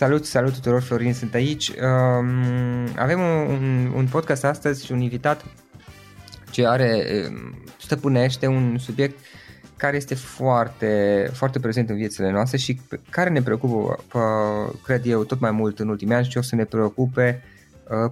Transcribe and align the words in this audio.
Salut, 0.00 0.24
salut 0.24 0.52
tuturor, 0.52 0.82
Florin 0.82 1.14
sunt 1.14 1.34
aici. 1.34 1.68
Um, 1.68 2.88
avem 2.96 3.20
un, 3.48 3.92
un 3.96 4.06
podcast 4.10 4.44
astăzi 4.44 4.84
și 4.84 4.92
un 4.92 5.00
invitat 5.00 5.44
ce 6.50 6.66
are, 6.66 7.04
um, 7.28 7.62
stăpânește 7.78 8.46
un 8.46 8.78
subiect 8.78 9.18
care 9.76 9.96
este 9.96 10.14
foarte, 10.14 11.30
foarte 11.32 11.58
prezent 11.58 11.90
în 11.90 11.96
viețile 11.96 12.30
noastre 12.30 12.56
și 12.56 12.80
care 13.10 13.30
ne 13.30 13.42
preocupă, 13.42 14.04
cred 14.84 15.06
eu, 15.06 15.24
tot 15.24 15.40
mai 15.40 15.50
mult 15.50 15.78
în 15.78 15.88
ultimii 15.88 16.14
ani 16.14 16.26
și 16.26 16.38
o 16.38 16.42
să 16.42 16.54
ne 16.54 16.64
preocupe 16.64 17.42
uh, 17.42 17.59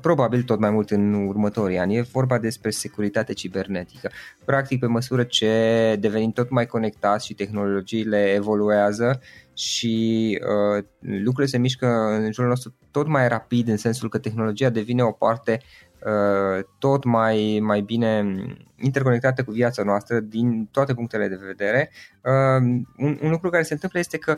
probabil 0.01 0.43
tot 0.43 0.59
mai 0.59 0.71
mult 0.71 0.91
în 0.91 1.27
următorii 1.27 1.79
ani. 1.79 1.97
E 1.97 2.01
vorba 2.13 2.39
despre 2.39 2.71
securitate 2.71 3.33
cibernetică. 3.33 4.11
Practic, 4.45 4.81
pe 4.81 4.87
măsură 4.87 5.25
ce 5.25 5.97
devenim 6.01 6.31
tot 6.31 6.51
mai 6.51 6.67
conectați 6.67 7.27
și 7.27 7.35
tehnologiile 7.35 8.33
evoluează, 8.33 9.21
și 9.59 10.39
uh, 10.43 10.85
lucrurile 11.01 11.47
se 11.47 11.59
mișcă 11.59 11.87
în 12.11 12.33
jurul 12.33 12.51
nostru 12.51 12.75
tot 12.91 13.07
mai 13.07 13.29
rapid 13.29 13.69
în 13.69 13.77
sensul 13.77 14.09
că 14.09 14.19
tehnologia 14.19 14.69
devine 14.71 15.03
o 15.03 15.11
parte 15.11 15.61
uh, 16.07 16.65
tot 16.79 17.05
mai, 17.05 17.59
mai 17.63 17.81
bine 17.81 18.37
interconectată 18.77 19.45
cu 19.45 19.51
viața 19.51 19.83
noastră 19.83 20.21
din 20.21 20.69
toate 20.71 20.95
punctele 20.95 21.29
de 21.29 21.39
vedere. 21.47 21.91
Uh, 22.23 22.83
un, 22.97 23.19
un 23.23 23.31
lucru 23.31 23.51
care 23.51 23.63
se 23.63 23.73
întâmplă 23.73 23.99
este 23.99 24.19
că 24.19 24.37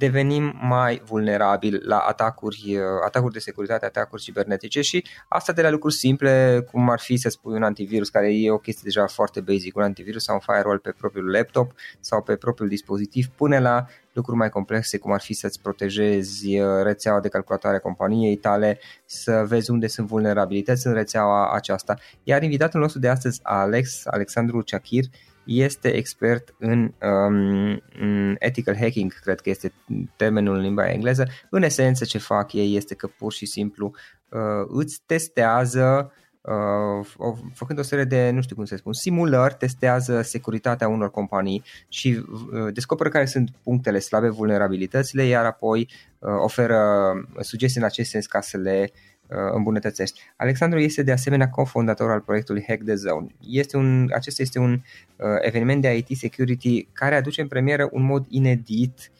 devenim 0.00 0.58
mai 0.60 1.02
vulnerabili 1.06 1.78
la 1.82 1.98
atacuri, 1.98 2.76
uh, 2.76 2.82
atacuri 3.04 3.32
de 3.32 3.38
securitate, 3.38 3.84
atacuri 3.84 4.22
cibernetice 4.22 4.80
și 4.80 5.04
asta 5.28 5.52
de 5.52 5.62
la 5.62 5.70
lucruri 5.70 5.94
simple, 5.94 6.66
cum 6.70 6.90
ar 6.90 7.00
fi 7.00 7.16
să 7.16 7.28
spui 7.28 7.54
un 7.54 7.62
antivirus, 7.62 8.08
care 8.08 8.34
e 8.34 8.50
o 8.50 8.58
chestie 8.58 8.82
deja 8.84 9.06
foarte 9.06 9.40
basic, 9.40 9.76
un 9.76 9.82
antivirus 9.82 10.22
sau 10.24 10.34
un 10.34 10.54
firewall 10.54 10.78
pe 10.78 10.94
propriul 10.98 11.30
laptop 11.30 11.72
sau 12.00 12.22
pe 12.22 12.36
propriul 12.36 12.68
dispozitiv, 12.68 13.26
până 13.26 13.58
la 13.58 13.86
lucruri 14.12 14.38
mai 14.38 14.48
complexe, 14.48 14.98
cum 14.98 15.12
ar 15.12 15.20
fi 15.20 15.32
să-ți 15.32 15.60
protejezi 15.60 16.58
uh, 16.58 16.82
rețeaua 16.82 17.20
de 17.20 17.28
calculatoare 17.28 17.76
a 17.76 17.80
companiei 17.80 18.36
tale, 18.36 18.78
să 19.04 19.44
vezi 19.46 19.70
unde 19.70 19.86
sunt 19.86 20.06
vulnerabilități 20.06 20.86
în 20.86 20.92
rețeaua 20.92 21.52
aceasta. 21.52 21.98
Iar 22.22 22.42
invitatul 22.42 22.80
nostru 22.80 23.00
de 23.00 23.08
astăzi, 23.08 23.40
Alex, 23.42 24.06
Alexandru 24.06 24.62
Chakir, 24.66 25.04
este 25.44 25.88
expert 25.88 26.54
în, 26.58 26.92
um, 27.02 27.82
în 28.00 28.36
ethical 28.38 28.76
hacking, 28.76 29.12
cred 29.20 29.40
că 29.40 29.50
este 29.50 29.72
termenul 30.16 30.54
în 30.54 30.62
limba 30.62 30.90
engleză. 30.90 31.26
În 31.50 31.62
esență 31.62 32.04
ce 32.04 32.18
fac 32.18 32.52
ei 32.52 32.76
este 32.76 32.94
că 32.94 33.06
pur 33.06 33.32
și 33.32 33.46
simplu 33.46 33.92
uh, 34.28 34.66
îți 34.68 35.02
testează 35.06 36.12
uh, 36.40 37.36
făcând 37.54 37.78
o 37.78 37.82
serie 37.82 38.04
de, 38.04 38.30
nu 38.30 38.42
știu 38.42 38.56
cum 38.56 38.64
să 38.64 38.76
spun, 38.76 38.92
simulări, 38.92 39.54
testează 39.54 40.22
securitatea 40.22 40.88
unor 40.88 41.10
companii 41.10 41.62
și 41.88 42.24
uh, 42.52 42.72
descoperă 42.72 43.08
care 43.08 43.24
sunt 43.24 43.50
punctele 43.62 43.98
slabe, 43.98 44.28
vulnerabilitățile, 44.28 45.24
iar 45.24 45.44
apoi 45.44 45.88
uh, 46.18 46.30
oferă 46.42 47.12
sugestii 47.40 47.80
în 47.80 47.86
acest 47.86 48.10
sens 48.10 48.26
ca 48.26 48.40
să 48.40 48.56
le 48.56 48.90
uh, 48.92 49.09
îmbunătățești. 49.52 50.20
Alexandru 50.36 50.78
este 50.78 51.02
de 51.02 51.12
asemenea 51.12 51.48
cofondator 51.48 52.10
al 52.10 52.20
proiectului 52.20 52.64
Hack 52.66 52.84
the 52.84 52.94
Zone. 52.94 53.26
Este 53.50 53.76
un, 53.76 54.08
acesta 54.14 54.42
este 54.42 54.58
un 54.58 54.72
uh, 54.72 55.26
eveniment 55.40 55.82
de 55.82 55.96
IT 55.96 56.16
security 56.16 56.88
care 56.92 57.14
aduce 57.14 57.40
în 57.40 57.48
premieră 57.48 57.88
un 57.92 58.02
mod 58.02 58.26
inedit 58.28 59.10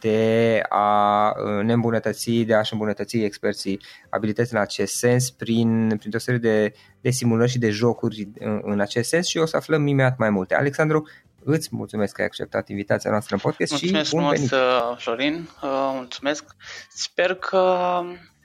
de 0.00 0.62
a 0.68 1.28
uh, 1.28 1.62
ne 1.64 1.72
îmbunătăți, 1.72 2.30
de 2.30 2.54
a-și 2.54 2.72
îmbunătăți 2.72 3.16
experții 3.16 3.80
abilități 4.10 4.54
în 4.54 4.60
acest 4.60 4.94
sens 4.94 5.30
prin, 5.30 5.96
printr-o 5.98 6.18
serie 6.18 6.40
de, 6.40 6.72
de 7.00 7.10
simulări 7.10 7.50
și 7.50 7.58
de 7.58 7.70
jocuri 7.70 8.28
în, 8.38 8.60
în 8.64 8.80
acest 8.80 9.08
sens 9.08 9.26
și 9.26 9.38
o 9.38 9.46
să 9.46 9.56
aflăm 9.56 9.86
imediat 9.86 10.18
mai 10.18 10.30
multe. 10.30 10.54
Alexandru, 10.54 11.08
îți 11.44 11.68
mulțumesc 11.72 12.14
că 12.14 12.20
ai 12.20 12.26
acceptat 12.26 12.68
invitația 12.68 13.10
noastră 13.10 13.34
în 13.34 13.40
podcast 13.40 13.70
mulțumesc 13.70 14.08
și 14.08 14.14
bun 14.14 14.20
frumos, 14.20 14.36
venit. 14.36 14.52
Uh, 14.52 14.96
Florin, 14.96 15.48
uh, 15.62 15.92
mulțumesc. 15.94 16.44
Sper 16.88 17.34
că, 17.34 18.00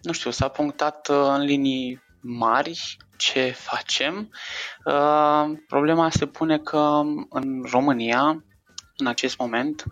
nu 0.05 0.11
știu, 0.11 0.31
s-a 0.31 0.47
punctat 0.47 1.07
în 1.07 1.41
linii 1.41 2.03
mari 2.21 2.97
ce 3.17 3.55
facem. 3.57 4.29
Problema 5.67 6.09
se 6.09 6.25
pune 6.25 6.57
că 6.59 7.01
în 7.29 7.65
România 7.71 8.43
în 8.97 9.07
acest 9.07 9.37
moment 9.37 9.83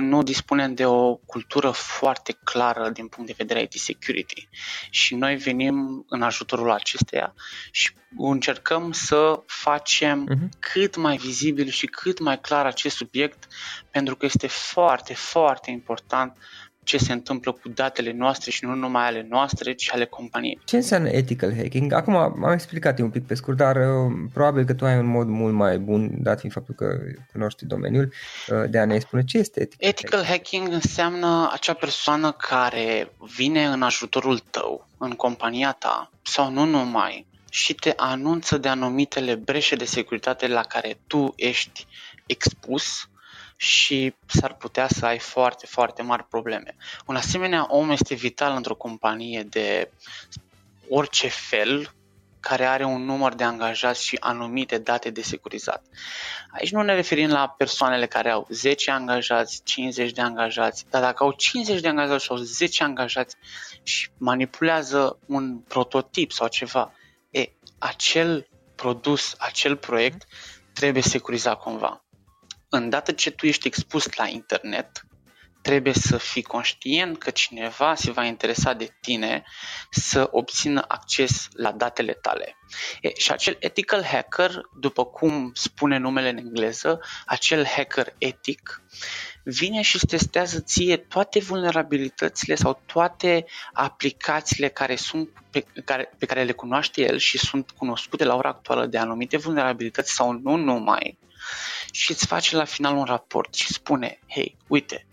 nu 0.00 0.22
dispunem 0.22 0.74
de 0.74 0.86
o 0.86 1.14
cultură 1.14 1.70
foarte 1.70 2.38
clară 2.44 2.90
din 2.90 3.08
punct 3.08 3.28
de 3.28 3.34
vedere 3.36 3.62
IT 3.62 3.72
security 3.72 4.48
și 4.90 5.14
noi 5.14 5.36
venim 5.36 6.04
în 6.08 6.22
ajutorul 6.22 6.70
acesteia 6.70 7.34
și 7.70 7.90
încercăm 8.16 8.92
să 8.92 9.42
facem 9.46 10.28
uh-huh. 10.28 10.58
cât 10.58 10.96
mai 10.96 11.16
vizibil 11.16 11.68
și 11.68 11.86
cât 11.86 12.18
mai 12.18 12.40
clar 12.40 12.66
acest 12.66 12.96
subiect 12.96 13.46
pentru 13.90 14.16
că 14.16 14.24
este 14.24 14.46
foarte, 14.46 15.14
foarte 15.14 15.70
important 15.70 16.36
ce 16.88 16.98
se 16.98 17.12
întâmplă 17.12 17.52
cu 17.52 17.68
datele 17.68 18.12
noastre 18.12 18.50
și 18.50 18.64
nu 18.64 18.74
numai 18.74 19.06
ale 19.06 19.26
noastre, 19.30 19.72
ci 19.72 19.92
ale 19.92 20.04
companiei. 20.04 20.60
Ce 20.64 20.76
înseamnă 20.76 21.08
ethical 21.08 21.54
hacking? 21.56 21.92
Acum 21.92 22.16
am 22.16 22.52
explicat 22.52 22.98
un 22.98 23.10
pic 23.10 23.26
pe 23.26 23.34
scurt, 23.34 23.56
dar 23.56 23.76
uh, 23.76 24.12
probabil 24.32 24.64
că 24.64 24.74
tu 24.74 24.84
ai 24.84 24.98
un 24.98 25.06
mod 25.06 25.26
mult 25.26 25.54
mai 25.54 25.78
bun, 25.78 26.22
dat 26.22 26.38
fiind 26.38 26.54
faptul 26.54 26.74
că 26.74 26.98
cunoști 27.32 27.64
domeniul, 27.64 28.12
uh, 28.48 28.70
de 28.70 28.78
a 28.78 28.84
ne 28.84 28.98
spune 28.98 29.24
ce 29.24 29.38
este 29.38 29.60
ethical, 29.60 29.88
ethical 29.88 30.24
hacking. 30.24 30.62
hacking 30.62 30.82
înseamnă 30.82 31.50
acea 31.52 31.72
persoană 31.72 32.32
care 32.32 33.12
vine 33.36 33.66
în 33.66 33.82
ajutorul 33.82 34.38
tău, 34.38 34.88
în 34.98 35.10
compania 35.10 35.72
ta, 35.72 36.10
sau 36.22 36.50
nu 36.50 36.64
numai, 36.64 37.26
și 37.50 37.74
te 37.74 37.92
anunță 37.96 38.58
de 38.58 38.68
anumitele 38.68 39.34
breșe 39.34 39.76
de 39.76 39.84
securitate 39.84 40.46
la 40.46 40.62
care 40.62 40.98
tu 41.06 41.32
ești 41.36 41.86
expus 42.26 43.08
și 43.60 44.14
s-ar 44.26 44.54
putea 44.54 44.88
să 44.88 45.06
ai 45.06 45.18
foarte, 45.18 45.66
foarte 45.66 46.02
mari 46.02 46.24
probleme. 46.24 46.76
Un 47.06 47.16
asemenea 47.16 47.66
om 47.68 47.90
este 47.90 48.14
vital 48.14 48.56
într-o 48.56 48.74
companie 48.74 49.42
de 49.42 49.90
orice 50.88 51.28
fel 51.28 51.92
care 52.40 52.64
are 52.64 52.84
un 52.84 53.04
număr 53.04 53.34
de 53.34 53.44
angajați 53.44 54.04
și 54.04 54.16
anumite 54.20 54.78
date 54.78 55.10
de 55.10 55.22
securizat. 55.22 55.82
Aici 56.50 56.70
nu 56.70 56.82
ne 56.82 56.94
referim 56.94 57.30
la 57.30 57.48
persoanele 57.48 58.06
care 58.06 58.30
au 58.30 58.46
10 58.50 58.90
angajați, 58.90 59.60
50 59.64 60.12
de 60.12 60.20
angajați, 60.20 60.84
dar 60.90 61.02
dacă 61.02 61.24
au 61.24 61.32
50 61.32 61.80
de 61.80 61.88
angajați 61.88 62.24
sau 62.24 62.36
10 62.36 62.82
angajați 62.82 63.36
și 63.82 64.08
manipulează 64.18 65.18
un 65.26 65.58
prototip 65.58 66.32
sau 66.32 66.48
ceva, 66.48 66.92
e, 67.30 67.48
acel 67.78 68.48
produs, 68.74 69.34
acel 69.38 69.76
proiect 69.76 70.26
trebuie 70.72 71.02
securizat 71.02 71.58
cumva 71.58 72.02
îndată 72.68 73.12
ce 73.12 73.30
tu 73.30 73.46
ești 73.46 73.66
expus 73.66 74.14
la 74.14 74.26
internet, 74.26 75.06
trebuie 75.62 75.92
să 75.92 76.16
fii 76.16 76.42
conștient 76.42 77.18
că 77.18 77.30
cineva 77.30 77.94
se 77.94 78.10
va 78.10 78.24
interesa 78.24 78.72
de 78.72 78.96
tine 79.00 79.44
să 79.90 80.28
obțină 80.30 80.84
acces 80.88 81.48
la 81.52 81.72
datele 81.72 82.12
tale. 82.12 82.56
E, 83.00 83.12
și 83.16 83.32
acel 83.32 83.56
ethical 83.60 84.04
hacker, 84.04 84.60
după 84.80 85.04
cum 85.04 85.50
spune 85.54 85.96
numele 85.96 86.28
în 86.28 86.36
engleză, 86.36 87.00
acel 87.26 87.66
hacker 87.66 88.14
etic, 88.18 88.82
vine 89.44 89.80
și 89.80 90.06
testează 90.06 90.60
ție 90.60 90.96
toate 90.96 91.38
vulnerabilitățile 91.38 92.54
sau 92.54 92.82
toate 92.86 93.44
aplicațiile 93.72 94.68
care 94.68 94.96
sunt 94.96 95.28
pe 95.50 95.64
care, 95.84 96.12
pe 96.18 96.26
care 96.26 96.42
le 96.42 96.52
cunoaște 96.52 97.02
el 97.02 97.18
și 97.18 97.38
sunt 97.38 97.70
cunoscute 97.70 98.24
la 98.24 98.34
ora 98.34 98.48
actuală 98.48 98.86
de 98.86 98.98
anumite 98.98 99.36
vulnerabilități 99.36 100.12
sau 100.12 100.32
nu 100.32 100.56
numai 100.56 101.18
și 101.90 102.10
îți 102.10 102.26
face 102.26 102.56
la 102.56 102.64
final 102.64 102.96
un 102.96 103.04
raport 103.04 103.54
și 103.54 103.72
spune, 103.72 104.18
hei, 104.28 104.56
uite, 104.66 105.06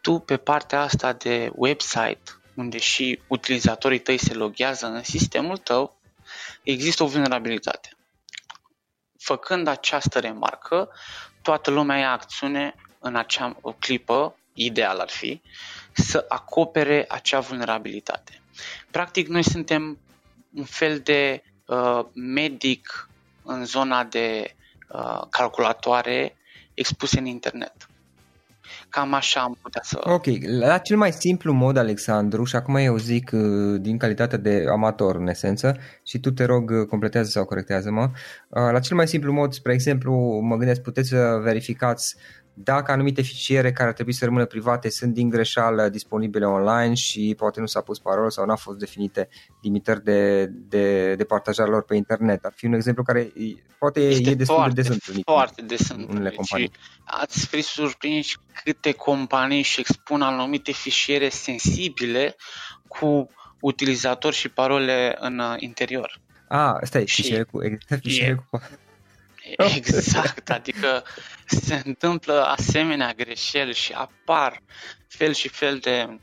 tu 0.00 0.18
pe 0.18 0.36
partea 0.36 0.80
asta 0.80 1.12
de 1.12 1.50
website, 1.54 2.22
unde 2.54 2.78
și 2.78 3.20
utilizatorii 3.26 3.98
tăi 3.98 4.18
se 4.18 4.34
loghează 4.34 4.86
în 4.86 5.02
sistemul 5.02 5.56
tău, 5.56 6.00
există 6.62 7.02
o 7.02 7.06
vulnerabilitate. 7.06 7.88
Făcând 9.18 9.66
această 9.66 10.18
remarcă, 10.18 10.88
toată 11.42 11.70
lumea 11.70 11.98
ia 11.98 12.10
acțiune 12.10 12.74
în 12.98 13.16
acea 13.16 13.56
clipă, 13.78 14.36
ideal 14.52 14.98
ar 14.98 15.08
fi, 15.08 15.40
să 15.92 16.24
acopere 16.28 17.04
acea 17.08 17.40
vulnerabilitate. 17.40 18.42
Practic, 18.90 19.28
noi 19.28 19.42
suntem 19.42 19.98
un 20.54 20.64
fel 20.64 20.98
de 20.98 21.42
uh, 21.66 22.04
medic 22.14 23.08
în 23.42 23.64
zona 23.64 24.04
de 24.04 24.54
Uh, 24.92 25.22
calculatoare 25.30 26.36
expuse 26.74 27.18
în 27.18 27.24
internet. 27.24 27.74
Cam 28.88 29.14
așa 29.14 29.40
am 29.40 29.58
putea 29.62 29.80
să... 29.84 30.00
Ok, 30.02 30.24
la 30.58 30.78
cel 30.78 30.96
mai 30.96 31.12
simplu 31.12 31.52
mod, 31.52 31.76
Alexandru, 31.76 32.44
și 32.44 32.56
acum 32.56 32.74
eu 32.74 32.96
zic 32.96 33.30
uh, 33.32 33.80
din 33.80 33.98
calitate 33.98 34.36
de 34.36 34.64
amator 34.70 35.16
în 35.16 35.28
esență 35.28 35.76
și 36.02 36.18
tu 36.18 36.30
te 36.30 36.44
rog 36.44 36.70
uh, 36.70 36.86
completează 36.86 37.30
sau 37.30 37.44
corectează-mă, 37.44 38.10
la 38.48 38.80
cel 38.80 38.96
mai 38.96 39.08
simplu 39.08 39.32
mod, 39.32 39.52
spre 39.52 39.72
exemplu, 39.72 40.40
mă 40.42 40.56
gândesc, 40.56 40.80
puteți 40.80 41.08
să 41.08 41.40
verificați 41.42 42.16
dacă 42.62 42.92
anumite 42.92 43.22
fișiere 43.22 43.72
care 43.72 43.88
ar 43.88 43.94
trebui 43.94 44.12
să 44.12 44.24
rămână 44.24 44.44
private 44.44 44.90
sunt 44.90 45.14
din 45.14 45.28
greșeală 45.28 45.88
disponibile 45.88 46.46
online 46.46 46.94
și 46.94 47.34
poate 47.36 47.60
nu 47.60 47.66
s-a 47.66 47.80
pus 47.80 47.98
parolă 47.98 48.28
sau 48.28 48.44
nu 48.44 48.50
au 48.50 48.56
fost 48.56 48.78
definite 48.78 49.28
limitări 49.62 50.04
de, 50.04 50.46
de, 50.46 51.14
de 51.14 51.24
partajare 51.24 51.70
lor 51.70 51.84
pe 51.84 51.96
internet. 51.96 52.44
Ar 52.44 52.52
fi 52.56 52.66
un 52.66 52.72
exemplu 52.72 53.02
care 53.02 53.32
poate 53.78 54.00
este 54.00 54.30
e 54.30 54.34
destul 54.34 54.56
foarte, 54.56 54.74
de 54.74 54.80
des 54.80 54.90
întâlnit 54.90 55.24
foarte 55.24 55.62
des 55.62 55.88
în 55.88 56.06
unele 56.10 56.30
companii. 56.30 56.70
Ați 57.04 57.46
fi 57.46 57.60
surprinși 57.60 58.36
câte 58.64 58.92
companii 58.92 59.62
și 59.62 59.80
expun 59.80 60.22
anumite 60.22 60.72
fișiere 60.72 61.28
sensibile 61.28 62.36
cu 62.88 63.30
utilizatori 63.60 64.36
și 64.36 64.48
parole 64.48 65.16
în 65.18 65.38
uh, 65.38 65.54
interior. 65.56 66.20
Ah, 66.48 66.74
stai, 66.82 67.06
și 67.06 67.22
fișiere 67.22 67.42
cu, 67.42 67.64
exact, 67.64 68.02
fișiere 68.02 68.34
cu 68.34 68.60
Exact, 69.76 70.50
adică 70.50 71.04
se 71.46 71.82
întâmplă 71.84 72.44
asemenea 72.44 73.12
greșeli 73.12 73.74
și 73.74 73.92
apar 73.92 74.62
fel 75.08 75.32
și 75.32 75.48
fel 75.48 75.78
de, 75.78 76.18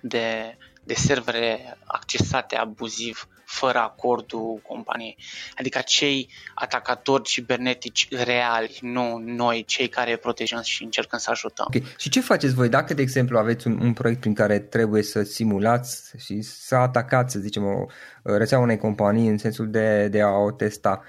de, 0.00 0.56
de 0.84 0.94
servere 0.94 1.78
accesate 1.84 2.56
abuziv 2.56 3.28
fără 3.48 3.78
acordul 3.78 4.60
companiei. 4.68 5.16
Adică 5.56 5.80
cei 5.86 6.28
atacatori 6.54 7.22
cibernetici 7.22 8.08
reali, 8.10 8.78
nu 8.80 9.22
noi, 9.24 9.64
cei 9.66 9.88
care 9.88 10.16
protejăm 10.16 10.60
și 10.62 10.82
încercăm 10.82 11.18
să 11.18 11.30
ajutăm. 11.30 11.64
Okay. 11.68 11.84
Și 11.98 12.08
ce 12.08 12.20
faceți 12.20 12.54
voi 12.54 12.68
dacă, 12.68 12.94
de 12.94 13.02
exemplu, 13.02 13.38
aveți 13.38 13.66
un, 13.66 13.80
un 13.80 13.92
proiect 13.92 14.20
prin 14.20 14.34
care 14.34 14.58
trebuie 14.58 15.02
să 15.02 15.22
simulați 15.22 16.12
și 16.18 16.42
să 16.42 16.74
atacați, 16.74 17.32
să 17.32 17.38
zicem, 17.38 17.64
o 17.64 17.86
rețea 18.22 18.58
unei 18.58 18.78
companii 18.78 19.28
în 19.28 19.38
sensul 19.38 19.70
de, 19.70 20.08
de 20.08 20.20
a 20.20 20.30
o 20.30 20.50
testa? 20.50 21.02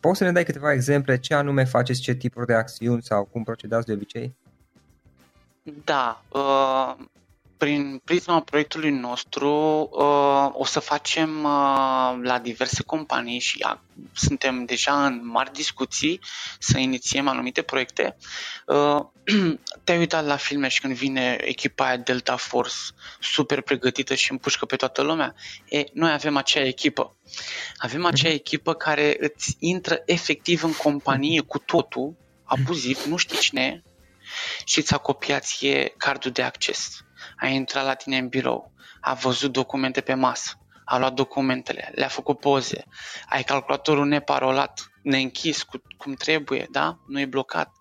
Poți 0.00 0.18
să 0.18 0.24
ne 0.24 0.32
dai 0.32 0.44
câteva 0.44 0.72
exemple 0.72 1.18
ce 1.18 1.34
anume 1.34 1.64
faceți, 1.64 2.00
ce 2.00 2.14
tipuri 2.14 2.46
de 2.46 2.54
acțiuni 2.54 3.02
sau 3.02 3.24
cum 3.24 3.44
procedați 3.44 3.86
de 3.86 3.92
obicei? 3.92 4.34
Da, 5.84 6.22
uh, 6.28 6.94
prin 7.60 8.00
prisma 8.04 8.40
proiectului 8.40 8.90
nostru 8.90 9.50
uh, 9.92 10.48
o 10.52 10.64
să 10.64 10.80
facem 10.80 11.44
uh, 11.44 12.18
la 12.22 12.38
diverse 12.42 12.82
companii 12.82 13.38
și 13.38 13.66
suntem 14.14 14.64
deja 14.64 15.06
în 15.06 15.20
mari 15.26 15.52
discuții 15.52 16.20
să 16.58 16.78
inițiem 16.78 17.28
anumite 17.28 17.62
proiecte. 17.62 18.16
Te-ai 19.84 19.98
uitat 19.98 20.24
la 20.24 20.36
filme 20.36 20.68
și 20.68 20.80
când 20.80 20.94
vine 20.94 21.38
echipa 21.40 21.86
aia 21.86 21.96
Delta 21.96 22.36
Force 22.36 22.74
super 23.20 23.60
pregătită 23.60 24.14
și 24.14 24.30
împușcă 24.30 24.64
pe 24.64 24.76
toată 24.76 25.02
lumea? 25.02 25.34
E, 25.68 25.84
noi 25.92 26.12
avem 26.12 26.36
acea 26.36 26.64
echipă. 26.66 27.16
Avem 27.76 28.04
acea 28.04 28.28
mhm. 28.28 28.36
echipă 28.36 28.74
care 28.74 29.16
îți 29.18 29.56
intră 29.58 30.02
efectiv 30.06 30.64
în 30.64 30.72
companie 30.72 31.40
cu 31.40 31.58
totul, 31.58 32.16
abuziv, 32.44 33.04
nu 33.04 33.16
știi 33.16 33.38
cine 33.38 33.62
e, 33.62 33.82
și 34.64 34.78
îți 34.78 34.94
a 34.94 34.98
copiat 34.98 35.44
ție 35.44 35.94
cardul 35.96 36.30
de 36.30 36.42
acces 36.42 37.04
a 37.36 37.46
intrat 37.46 37.84
la 37.84 37.94
tine 37.94 38.16
în 38.16 38.28
birou, 38.28 38.72
a 39.00 39.14
văzut 39.14 39.52
documente 39.52 40.00
pe 40.00 40.14
masă, 40.14 40.58
a 40.84 40.98
luat 40.98 41.12
documentele, 41.12 41.92
le-a 41.94 42.08
făcut 42.08 42.40
poze, 42.40 42.84
ai 43.28 43.42
calculatorul 43.42 44.06
neparolat, 44.06 44.90
neînchis 45.02 45.62
cu, 45.62 45.82
cum 45.96 46.14
trebuie, 46.14 46.66
da? 46.70 46.98
Nu 47.06 47.20
e 47.20 47.26
blocat. 47.26 47.72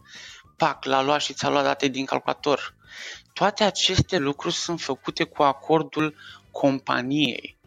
Pac, 0.57 0.85
l-a 0.85 1.01
luat 1.01 1.21
și 1.21 1.33
ți-a 1.33 1.49
luat 1.49 1.63
date 1.63 1.87
din 1.87 2.05
calculator. 2.05 2.75
Toate 3.33 3.63
aceste 3.63 4.17
lucruri 4.17 4.53
sunt 4.53 4.81
făcute 4.81 5.23
cu 5.23 5.43
acordul 5.43 6.15
companiei. 6.51 7.57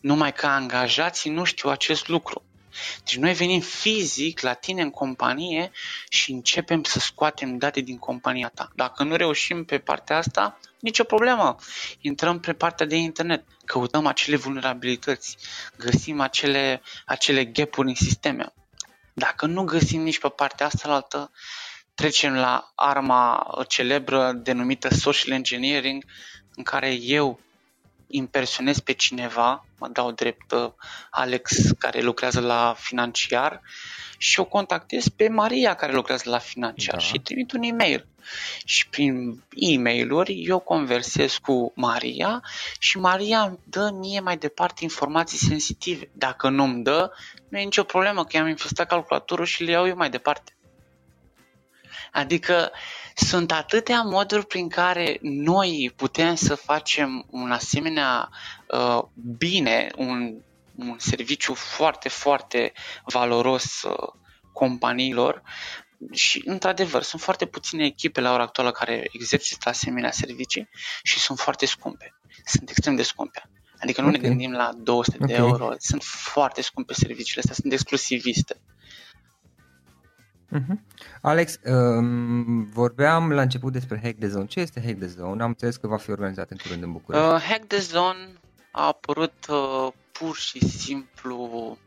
Numai 0.00 0.32
că 0.32 0.46
angajații 0.46 1.30
nu 1.30 1.44
știu 1.44 1.70
acest 1.70 2.08
lucru. 2.08 2.47
Deci 3.04 3.16
noi 3.16 3.32
venim 3.32 3.60
fizic 3.60 4.40
la 4.40 4.52
tine 4.52 4.82
în 4.82 4.90
companie 4.90 5.70
și 6.08 6.30
începem 6.32 6.82
să 6.82 6.98
scoatem 6.98 7.58
date 7.58 7.80
din 7.80 7.98
compania 7.98 8.50
ta. 8.54 8.70
Dacă 8.74 9.02
nu 9.02 9.16
reușim 9.16 9.64
pe 9.64 9.78
partea 9.78 10.16
asta, 10.16 10.58
nicio 10.80 11.04
problemă. 11.04 11.56
Intrăm 12.00 12.40
pe 12.40 12.52
partea 12.52 12.86
de 12.86 12.96
internet, 12.96 13.44
căutăm 13.64 14.06
acele 14.06 14.36
vulnerabilități, 14.36 15.36
găsim 15.76 16.20
acele, 16.20 16.82
acele 17.06 17.44
gap-uri 17.44 17.88
în 17.88 17.94
sisteme. 17.94 18.52
Dacă 19.12 19.46
nu 19.46 19.64
găsim 19.64 20.02
nici 20.02 20.18
pe 20.18 20.28
partea 20.28 20.66
asta 20.66 20.88
altă, 20.88 21.30
trecem 21.94 22.34
la 22.34 22.72
arma 22.74 23.46
celebră 23.68 24.32
denumită 24.32 24.94
social 24.94 25.32
engineering, 25.32 26.04
în 26.54 26.62
care 26.62 26.90
eu 26.92 27.40
impersonez 28.08 28.78
pe 28.78 28.92
cineva, 28.92 29.66
mă 29.78 29.88
dau 29.88 30.10
drept 30.10 30.52
uh, 30.52 30.72
Alex 31.10 31.52
care 31.78 32.00
lucrează 32.00 32.40
la 32.40 32.74
financiar 32.78 33.60
și 34.18 34.40
o 34.40 34.44
contactez 34.44 35.08
pe 35.08 35.28
Maria 35.28 35.74
care 35.74 35.92
lucrează 35.92 36.30
la 36.30 36.38
financiar 36.38 36.96
da. 36.96 37.04
și 37.04 37.18
trimit 37.18 37.52
un 37.52 37.62
e-mail. 37.62 38.06
Și 38.64 38.88
prin 38.88 39.42
e-mail-uri 39.54 40.44
eu 40.46 40.58
conversez 40.58 41.36
cu 41.36 41.72
Maria 41.74 42.42
și 42.78 42.98
Maria 42.98 43.40
îmi 43.40 43.58
dă 43.64 43.90
mie 43.92 44.20
mai 44.20 44.36
departe 44.36 44.84
informații 44.84 45.38
sensitive. 45.38 46.10
Dacă 46.12 46.48
nu 46.48 46.64
îmi 46.64 46.82
dă, 46.82 47.10
nu 47.48 47.58
e 47.58 47.64
nicio 47.64 47.82
problemă 47.82 48.24
că 48.24 48.36
i-am 48.36 48.48
infestat 48.48 48.86
calculatorul 48.86 49.44
și 49.44 49.62
le 49.62 49.70
iau 49.70 49.86
eu 49.86 49.96
mai 49.96 50.10
departe. 50.10 50.52
Adică 52.12 52.70
sunt 53.18 53.52
atâtea 53.52 54.02
moduri 54.02 54.46
prin 54.46 54.68
care 54.68 55.18
noi 55.22 55.92
putem 55.96 56.34
să 56.34 56.54
facem 56.54 57.26
un 57.30 57.50
asemenea 57.50 58.28
uh, 58.66 59.02
bine, 59.38 59.90
un, 59.96 60.34
un 60.74 60.96
serviciu 60.98 61.54
foarte, 61.54 62.08
foarte 62.08 62.72
valoros 63.04 63.82
uh, 63.82 64.08
companiilor 64.52 65.42
și, 66.12 66.42
într-adevăr, 66.44 67.02
sunt 67.02 67.22
foarte 67.22 67.46
puține 67.46 67.84
echipe 67.84 68.20
la 68.20 68.32
ora 68.32 68.42
actuală 68.42 68.70
care 68.70 69.08
exercită 69.12 69.68
asemenea 69.68 70.10
servicii 70.10 70.68
și 71.02 71.18
sunt 71.18 71.38
foarte 71.38 71.66
scumpe. 71.66 72.14
Sunt 72.44 72.70
extrem 72.70 72.96
de 72.96 73.02
scumpe. 73.02 73.50
Adică 73.78 74.00
nu 74.00 74.08
okay. 74.08 74.20
ne 74.20 74.28
gândim 74.28 74.52
la 74.52 74.70
200 74.76 75.16
okay. 75.20 75.28
de 75.28 75.34
euro, 75.42 75.74
sunt 75.78 76.02
foarte 76.02 76.62
scumpe 76.62 76.92
serviciile 76.92 77.40
astea, 77.40 77.54
sunt 77.54 77.72
exclusiviste. 77.72 78.60
Uh-huh. 80.52 80.78
Alex, 81.22 81.58
um, 81.64 82.64
vorbeam 82.64 83.32
la 83.32 83.42
început 83.42 83.72
despre 83.72 84.00
Hack 84.02 84.18
the 84.18 84.28
Zone. 84.28 84.46
Ce 84.46 84.60
este 84.60 84.80
Hack 84.84 84.98
the 84.98 85.06
Zone? 85.06 85.42
Am 85.42 85.48
înțeles 85.48 85.76
că 85.76 85.86
va 85.86 85.96
fi 85.96 86.10
organizat 86.10 86.50
în 86.50 86.56
curând 86.56 86.82
în 86.82 86.92
București. 86.92 87.26
Uh, 87.26 87.42
Hack 87.42 87.64
the 87.66 87.78
Zone 87.78 88.32
a 88.70 88.86
apărut 88.86 89.46
uh, 89.48 89.92
pur 90.12 90.36
și 90.36 90.68
simplu 90.68 91.78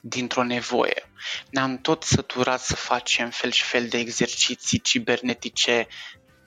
dintr-o 0.00 0.42
nevoie. 0.42 1.10
Ne-am 1.50 1.78
tot 1.78 2.02
săturat 2.02 2.60
să 2.60 2.74
facem 2.74 3.30
fel 3.30 3.50
și 3.50 3.64
fel 3.64 3.88
de 3.88 3.98
exerciții 3.98 4.78
cibernetice 4.78 5.86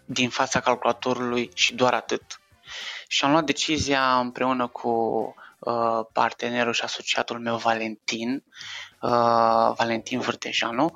din 0.06 0.30
fața 0.30 0.60
calculatorului 0.60 1.50
și 1.54 1.76
doar 1.76 1.94
atât. 1.94 2.42
Și 3.08 3.26
am 3.26 3.32
luat 3.32 3.46
decizia 3.46 4.20
împreună 4.20 4.68
cu 4.68 4.90
uh, 5.60 6.06
partenerul 6.14 6.74
și 6.74 6.84
asociatul 6.84 7.40
meu 7.40 7.58
Valentin, 7.58 8.44
uh, 9.02 9.74
Valentin 9.76 10.20
Vârtejanu, 10.20 10.94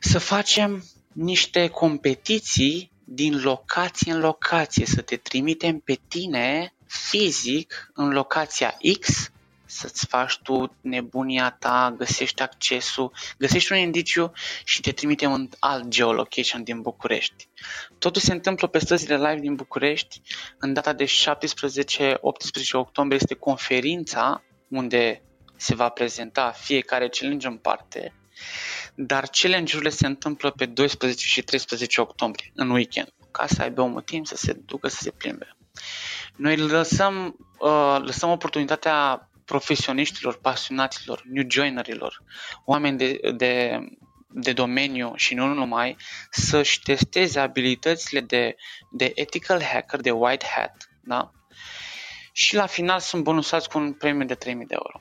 să 0.00 0.18
facem 0.18 0.84
niște 1.12 1.68
competiții 1.68 2.92
din 3.04 3.40
locație 3.40 4.12
în 4.12 4.20
locație, 4.20 4.86
să 4.86 5.00
te 5.00 5.16
trimitem 5.16 5.78
pe 5.78 5.98
tine 6.08 6.74
fizic 6.86 7.90
în 7.94 8.08
locația 8.08 8.76
X 9.00 9.32
să-ți 9.74 10.06
faci 10.06 10.38
tu 10.42 10.76
nebunia 10.80 11.56
ta, 11.58 11.94
găsești 11.96 12.42
accesul, 12.42 13.12
găsești 13.38 13.72
un 13.72 13.78
indiciu 13.78 14.32
și 14.64 14.80
te 14.80 14.92
trimitem 14.92 15.32
în 15.32 15.48
alt 15.58 15.88
geolocation 15.88 16.62
din 16.62 16.80
București. 16.80 17.48
Totul 17.98 18.22
se 18.22 18.32
întâmplă 18.32 18.66
pe 18.66 18.78
străzile 18.78 19.16
live 19.16 19.40
din 19.40 19.54
București. 19.54 20.20
În 20.58 20.72
data 20.72 20.92
de 20.92 21.04
17-18 21.04 21.08
octombrie 22.72 23.18
este 23.22 23.34
conferința 23.34 24.42
unde 24.68 25.22
se 25.56 25.74
va 25.74 25.88
prezenta 25.88 26.50
fiecare 26.50 27.08
challenge 27.08 27.46
în 27.46 27.56
parte, 27.56 28.12
dar 28.94 29.28
challenge-urile 29.30 29.90
se 29.90 30.06
întâmplă 30.06 30.50
pe 30.50 30.66
12 30.66 31.26
și 31.26 31.42
13 31.42 32.00
octombrie, 32.00 32.52
în 32.54 32.70
weekend, 32.70 33.12
ca 33.30 33.46
să 33.46 33.62
aibă 33.62 33.82
un 33.82 34.02
timp 34.04 34.26
să 34.26 34.36
se 34.36 34.52
ducă 34.52 34.88
să 34.88 34.98
se 35.00 35.10
plimbe. 35.10 35.56
Noi 36.36 36.56
lăsăm, 36.56 37.36
uh, 37.58 37.96
lăsăm 38.00 38.30
oportunitatea 38.30 39.28
profesioniștilor, 39.44 40.38
pasionaților, 40.40 41.22
new 41.30 41.44
joinerilor, 41.48 42.22
oameni 42.64 42.98
de, 42.98 43.20
de, 43.36 43.78
de 44.28 44.52
domeniu 44.52 45.12
și 45.16 45.34
nu 45.34 45.46
numai, 45.46 45.96
să-și 46.30 46.80
testeze 46.80 47.40
abilitățile 47.40 48.20
de, 48.20 48.56
de 48.90 49.12
ethical 49.14 49.62
hacker, 49.62 50.00
de 50.00 50.10
white 50.10 50.46
hat, 50.56 50.88
da? 51.02 51.30
și 52.36 52.54
la 52.54 52.66
final 52.66 53.00
sunt 53.00 53.22
bonusați 53.22 53.68
cu 53.68 53.78
un 53.78 53.92
premiu 53.92 54.26
de 54.26 54.34
3000 54.34 54.66
de 54.66 54.74
euro. 54.74 55.00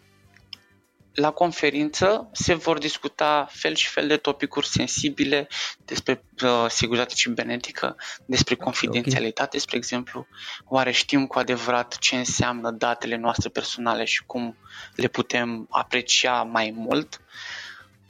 La 1.14 1.32
conferință 1.32 2.30
se 2.32 2.54
vor 2.54 2.78
discuta 2.78 3.48
fel 3.50 3.76
și 3.76 3.88
fel 3.88 4.08
de 4.08 4.18
topicuri 4.18 4.68
sensibile 4.68 5.48
despre 5.86 6.24
uh, 6.44 6.66
securitate 6.68 7.14
cibernetică, 7.14 7.96
despre 8.26 8.56
confidențialitate, 8.56 9.48
okay. 9.48 9.60
spre 9.60 9.78
exemplu. 9.78 10.28
Oare 10.66 10.92
știm 10.92 11.28
cu 11.28 11.40
adevărat 11.40 11.98
ce 11.98 12.16
înseamnă 12.16 12.72
datele 12.72 13.16
noastre 13.16 13.50
personale 13.50 14.04
și 14.04 14.24
cum 14.26 14.58
le 14.96 15.08
putem 15.08 15.68
aprecia 15.70 16.44
mai 16.44 16.74
mult? 16.76 17.22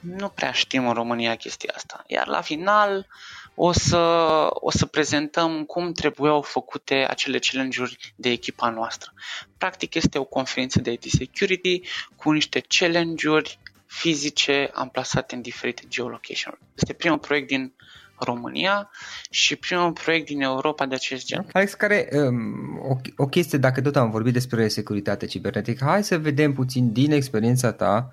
Nu 0.00 0.28
prea 0.28 0.52
știm 0.52 0.86
în 0.86 0.94
România 0.94 1.36
chestia 1.36 1.72
asta. 1.76 2.04
Iar 2.06 2.26
la 2.26 2.40
final, 2.40 2.96
uh, 2.98 3.43
o 3.54 3.72
să, 3.72 3.98
o 4.50 4.70
să 4.70 4.86
prezentăm 4.86 5.64
cum 5.64 5.92
trebuiau 5.92 6.42
făcute 6.42 6.94
acele 7.08 7.38
challenge-uri 7.38 8.14
de 8.16 8.30
echipa 8.30 8.70
noastră. 8.70 9.12
Practic 9.58 9.94
este 9.94 10.18
o 10.18 10.24
conferință 10.24 10.80
de 10.80 10.92
IT 10.92 11.02
Security 11.02 11.80
cu 12.16 12.30
niște 12.30 12.62
challenge-uri 12.68 13.58
fizice 13.86 14.70
amplasate 14.72 15.34
în 15.34 15.40
diferite 15.40 15.82
geolocation 15.88 16.58
Este 16.74 16.92
primul 16.92 17.18
proiect 17.18 17.48
din 17.48 17.72
România 18.18 18.90
și 19.30 19.56
primul 19.56 19.92
proiect 19.92 20.26
din 20.26 20.42
Europa 20.42 20.86
de 20.86 20.94
acest 20.94 21.26
gen. 21.26 21.46
Alex, 21.52 21.74
care 21.74 22.08
um, 22.12 22.78
o, 22.88 22.96
o 23.16 23.26
chestie, 23.26 23.58
dacă 23.58 23.80
tot 23.80 23.96
am 23.96 24.10
vorbit 24.10 24.32
despre 24.32 24.68
securitate 24.68 25.26
cibernetică, 25.26 25.84
hai 25.84 26.04
să 26.04 26.18
vedem 26.18 26.52
puțin 26.52 26.92
din 26.92 27.12
experiența 27.12 27.72
ta 27.72 28.08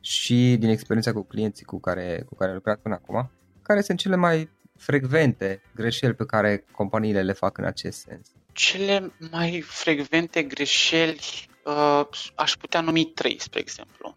și 0.00 0.56
din 0.58 0.68
experiența 0.68 1.12
cu 1.12 1.22
clienții 1.22 1.64
cu 1.64 1.80
care, 1.80 2.24
cu 2.28 2.34
care 2.34 2.50
ai 2.50 2.56
lucrat 2.56 2.78
până 2.78 2.94
acum, 2.94 3.30
care 3.62 3.80
sunt 3.80 3.98
cele 3.98 4.16
mai 4.16 4.48
frecvente 4.78 5.62
greșeli 5.74 6.14
pe 6.14 6.26
care 6.26 6.64
companiile 6.72 7.22
le 7.22 7.32
fac 7.32 7.58
în 7.58 7.64
acest 7.64 7.98
sens? 7.98 8.28
Cele 8.52 9.12
mai 9.30 9.60
frecvente 9.60 10.42
greșeli 10.42 11.48
uh, 11.64 12.06
aș 12.34 12.52
putea 12.52 12.80
numi 12.80 13.04
trei, 13.04 13.40
spre 13.40 13.60
exemplu. 13.60 14.16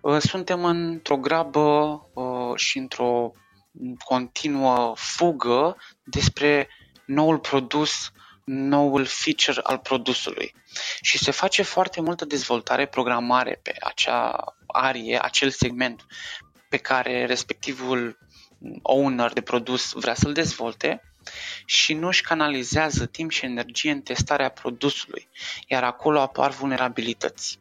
Uh, 0.00 0.18
suntem 0.18 0.64
într-o 0.64 1.16
grabă 1.16 1.60
uh, 2.12 2.56
și 2.56 2.78
într-o 2.78 3.32
continuă 4.04 4.94
fugă 4.96 5.76
despre 6.04 6.68
noul 7.06 7.38
produs, 7.38 8.12
noul 8.44 9.04
feature 9.04 9.60
al 9.62 9.78
produsului. 9.78 10.54
Și 11.00 11.18
se 11.18 11.30
face 11.30 11.62
foarte 11.62 12.00
multă 12.00 12.24
dezvoltare, 12.24 12.86
programare 12.86 13.60
pe 13.62 13.74
acea 13.80 14.44
arie, 14.66 15.18
acel 15.22 15.50
segment 15.50 16.06
pe 16.68 16.76
care 16.76 17.26
respectivul 17.26 18.18
owner 18.82 19.32
de 19.32 19.40
produs 19.40 19.92
vrea 19.92 20.14
să-l 20.14 20.32
dezvolte, 20.32 21.02
și 21.64 21.94
nu 21.94 22.06
își 22.06 22.22
canalizează 22.22 23.06
timp 23.06 23.30
și 23.30 23.44
energie 23.44 23.90
în 23.90 24.00
testarea 24.00 24.48
produsului, 24.48 25.28
iar 25.66 25.84
acolo 25.84 26.20
apar 26.20 26.50
vulnerabilități. 26.50 27.58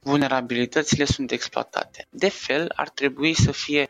Vulnerabilitățile 0.00 1.04
sunt 1.04 1.30
exploatate. 1.30 2.06
De 2.10 2.28
fel, 2.28 2.72
ar 2.74 2.88
trebui 2.88 3.34
să 3.34 3.52
fie 3.52 3.86
90% 3.86 3.88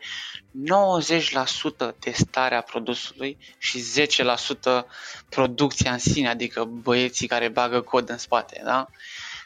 testarea 1.99 2.61
produsului 2.61 3.37
și 3.57 3.83
10% 4.81 4.85
producția 5.29 5.91
în 5.91 5.97
sine, 5.97 6.29
adică 6.29 6.63
băieții 6.63 7.27
care 7.27 7.49
bagă 7.49 7.81
cod 7.81 8.09
în 8.09 8.17
spate. 8.17 8.61
Da? 8.63 8.87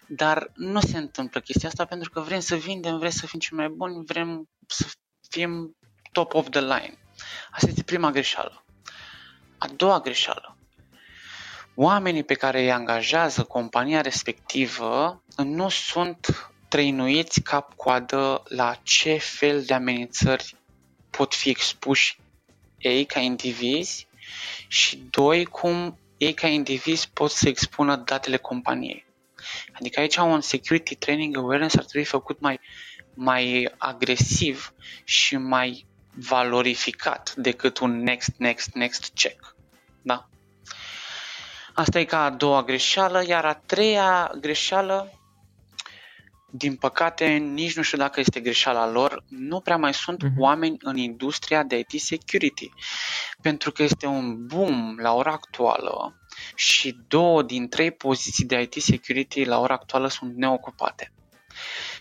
Dar 0.08 0.52
nu 0.56 0.80
se 0.80 0.98
întâmplă 0.98 1.40
chestia 1.40 1.70
asta 1.70 1.86
pentru 1.86 2.10
că 2.10 2.20
vrem 2.20 2.40
să 2.40 2.56
vindem, 2.56 2.98
vrem 2.98 3.12
să 3.12 3.26
fim 3.26 3.40
cei 3.40 3.58
mai 3.58 3.70
buni, 3.70 4.06
vrem 4.06 4.50
să 4.68 4.86
fim 5.30 5.76
top 6.12 6.34
of 6.34 6.50
the 6.50 6.62
line. 6.62 6.98
Asta 7.52 7.68
este 7.68 7.84
prima 7.84 8.12
greșeală. 8.12 8.64
A 9.58 9.68
doua 9.68 10.00
greșeală. 10.00 10.58
Oamenii 11.76 12.24
pe 12.24 12.34
care 12.34 12.62
îi 12.62 12.72
angajează 12.72 13.44
compania 13.44 14.02
respectivă 14.02 15.24
nu 15.38 15.70
sunt 15.70 16.52
trăinuiți 16.68 17.42
cap-coadă 17.42 18.44
la 18.48 18.80
ce 18.84 19.18
fel 19.18 19.64
de 19.64 19.74
amenințări 19.74 20.56
pot 21.10 21.34
fi 21.34 21.50
expuși 21.50 22.20
ei 22.78 23.06
ca 23.06 23.20
indivizi 23.20 24.08
și 24.68 24.98
doi, 25.10 25.46
cum 25.46 26.00
ei 26.18 26.34
ca 26.34 26.48
indivizi 26.48 27.10
pot 27.10 27.32
să 27.32 27.48
expună 27.48 27.96
datele 27.96 28.38
companiei. 28.38 29.06
Adică 29.74 30.00
aici 30.00 30.16
un 30.16 30.42
security 30.42 30.96
training 30.96 31.38
awareness 31.38 31.76
ar 31.76 31.84
trebui 31.84 32.08
făcut 32.08 32.40
mai, 32.40 32.60
mai 33.14 33.72
agresiv 33.78 34.74
și 35.04 35.38
mai 35.38 35.86
valorificat 36.14 37.34
decât 37.36 37.78
un 37.78 38.04
next, 38.04 38.34
next, 38.38 38.74
next 38.74 39.12
check. 39.14 39.56
Da? 40.02 40.30
Asta 41.74 42.00
e 42.00 42.04
ca 42.04 42.24
a 42.24 42.30
doua 42.30 42.64
greșeală, 42.64 43.24
iar 43.28 43.46
a 43.46 43.54
treia 43.54 44.32
greșeală, 44.40 45.22
din 46.54 46.76
păcate, 46.76 47.28
nici 47.28 47.76
nu 47.76 47.82
știu 47.82 47.98
dacă 47.98 48.20
este 48.20 48.40
greșeala 48.40 48.92
lor, 48.92 49.24
nu 49.28 49.60
prea 49.60 49.78
mai 49.78 49.94
sunt 49.94 50.24
uh-huh. 50.24 50.38
oameni 50.38 50.78
în 50.80 50.98
industria 50.98 51.64
de 51.64 51.78
IT 51.78 52.02
security, 52.02 52.70
pentru 53.42 53.72
că 53.72 53.84
este 53.84 54.06
un 54.06 54.46
boom 54.46 54.98
la 55.00 55.14
ora 55.14 55.32
actuală 55.32 56.16
și 56.56 56.98
două 57.08 57.44
din 57.44 57.70
trei 57.70 57.92
poziții 57.92 58.46
de 58.46 58.62
IT 58.62 58.74
security 58.74 59.44
la 59.44 59.60
ora 59.60 59.74
actuală 59.74 60.08
sunt 60.08 60.36
neocupate. 60.36 61.12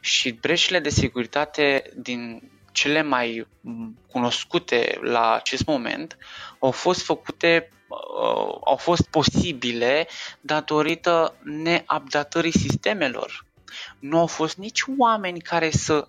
Și 0.00 0.30
breșile 0.32 0.78
de 0.78 0.88
securitate 0.88 1.82
din 1.96 2.50
cele 2.72 3.02
mai 3.02 3.46
cunoscute 4.06 4.98
la 5.02 5.34
acest 5.34 5.66
moment 5.66 6.16
au 6.58 6.70
fost 6.70 7.02
făcute 7.02 7.72
uh, 7.88 8.58
au 8.64 8.76
fost 8.76 9.10
posibile 9.10 10.08
datorită 10.40 11.34
neupdatării 11.42 12.58
sistemelor. 12.58 13.44
Nu 13.98 14.18
au 14.18 14.26
fost 14.26 14.56
nici 14.56 14.82
oameni 14.98 15.40
care 15.40 15.70
să 15.70 16.08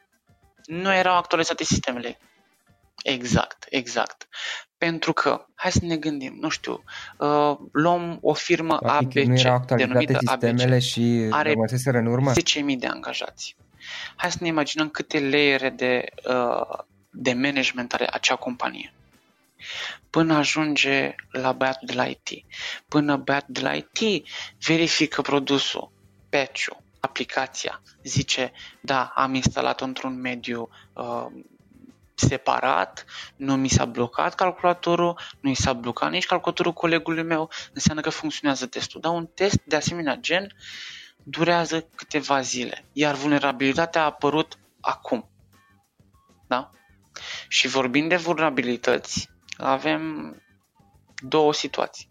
nu 0.71 0.93
erau 0.93 1.15
actualizate 1.15 1.63
sistemele. 1.63 2.17
Exact, 3.03 3.65
exact. 3.69 4.27
Pentru 4.77 5.13
că, 5.13 5.45
hai 5.55 5.71
să 5.71 5.79
ne 5.81 5.97
gândim, 5.97 6.37
nu 6.39 6.49
știu, 6.49 6.83
uh, 7.17 7.57
luăm 7.71 8.17
o 8.21 8.33
firmă 8.33 8.77
Practic, 8.77 9.17
ABC, 9.17 9.27
nu 9.27 9.39
erau 9.39 9.55
actualizate 9.55 9.93
denumită 9.93 10.17
sistemele 10.19 10.73
ABC, 10.73 10.81
și 10.81 11.27
are 11.29 11.49
rămăseseră 11.49 11.97
în 11.97 12.05
urmă? 12.05 12.31
10.000 12.33 12.77
de 12.77 12.87
angajați. 12.87 13.55
Hai 14.15 14.31
să 14.31 14.37
ne 14.41 14.47
imaginăm 14.47 14.89
câte 14.89 15.19
layere 15.19 15.69
de, 15.69 16.05
uh, 16.29 16.79
de 17.09 17.33
management 17.33 17.93
are 17.93 18.07
acea 18.11 18.35
companie. 18.35 18.93
Până 20.09 20.33
ajunge 20.33 21.15
la 21.31 21.51
băiatul 21.51 21.87
de 21.87 21.93
la 21.93 22.05
IT. 22.05 22.29
Până 22.87 23.15
băiatul 23.15 23.53
de 23.53 23.61
la 23.61 23.73
IT 23.73 24.25
verifică 24.65 25.21
produsul, 25.21 25.91
patch-ul, 26.29 26.81
aplicația, 27.01 27.81
zice, 28.03 28.51
da, 28.81 29.11
am 29.15 29.33
instalat 29.33 29.81
într-un 29.81 30.19
mediu 30.19 30.69
uh, 30.93 31.25
separat, 32.13 33.05
nu 33.35 33.55
mi 33.55 33.67
s-a 33.67 33.85
blocat 33.85 34.35
calculatorul, 34.35 35.19
nu 35.39 35.49
mi 35.49 35.55
s-a 35.55 35.73
blocat 35.73 36.11
nici 36.11 36.25
calculatorul 36.25 36.73
colegului 36.73 37.23
meu, 37.23 37.49
înseamnă 37.73 38.01
că 38.01 38.09
funcționează 38.09 38.65
testul. 38.65 39.01
Dar 39.01 39.11
un 39.11 39.25
test 39.25 39.61
de 39.63 39.75
asemenea 39.75 40.15
gen 40.15 40.55
durează 41.23 41.81
câteva 41.81 42.41
zile, 42.41 42.85
iar 42.93 43.15
vulnerabilitatea 43.15 44.01
a 44.01 44.05
apărut 44.05 44.57
acum. 44.79 45.29
Da? 46.47 46.69
Și 47.47 47.67
vorbind 47.67 48.09
de 48.09 48.15
vulnerabilități, 48.15 49.29
avem 49.57 50.35
două 51.17 51.53
situații. 51.53 52.09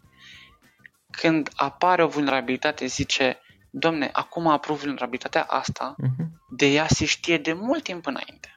Când 1.11 1.49
apare 1.55 2.03
o 2.03 2.07
vulnerabilitate, 2.07 2.85
zice, 2.85 3.39
domne, 3.71 4.09
acum 4.13 4.47
aprov 4.47 4.79
vulnerabilitatea 4.79 5.43
asta, 5.43 5.95
uh-huh. 6.03 6.25
de 6.49 6.65
ea 6.65 6.87
se 6.87 7.05
știe 7.05 7.37
de 7.37 7.53
mult 7.53 7.83
timp 7.83 8.05
înainte. 8.05 8.55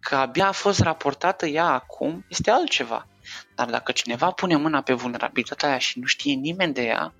Că 0.00 0.14
abia 0.14 0.46
a 0.46 0.52
fost 0.52 0.80
raportată 0.80 1.46
ea 1.46 1.66
acum, 1.66 2.24
este 2.28 2.50
altceva. 2.50 3.06
Dar 3.54 3.70
dacă 3.70 3.92
cineva 3.92 4.30
pune 4.30 4.56
mâna 4.56 4.80
pe 4.82 4.92
vulnerabilitatea 4.92 5.68
aia 5.68 5.78
și 5.78 5.98
nu 5.98 6.06
știe 6.06 6.34
nimeni 6.34 6.74
de 6.74 6.82
ea, 6.82 7.14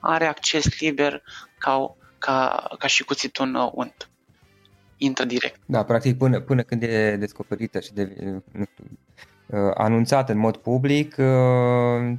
are 0.00 0.26
acces 0.26 0.80
liber 0.80 1.22
ca, 1.58 1.96
ca, 2.18 2.66
ca 2.78 2.86
și 2.86 3.04
cuțitul 3.04 3.46
în 3.46 3.70
unt. 3.72 4.08
Intră 4.96 5.24
direct. 5.24 5.60
Da, 5.66 5.84
practic 5.84 6.18
până, 6.18 6.40
până 6.40 6.62
când 6.62 6.82
e 6.82 7.16
descoperită 7.16 7.80
și 7.80 7.92
de, 7.92 8.12
nu 8.52 8.64
știu, 8.72 8.84
Uh, 8.84 9.39
anunțat 9.74 10.28
în 10.28 10.38
mod 10.38 10.56
public, 10.56 11.16
uh, 11.18 11.26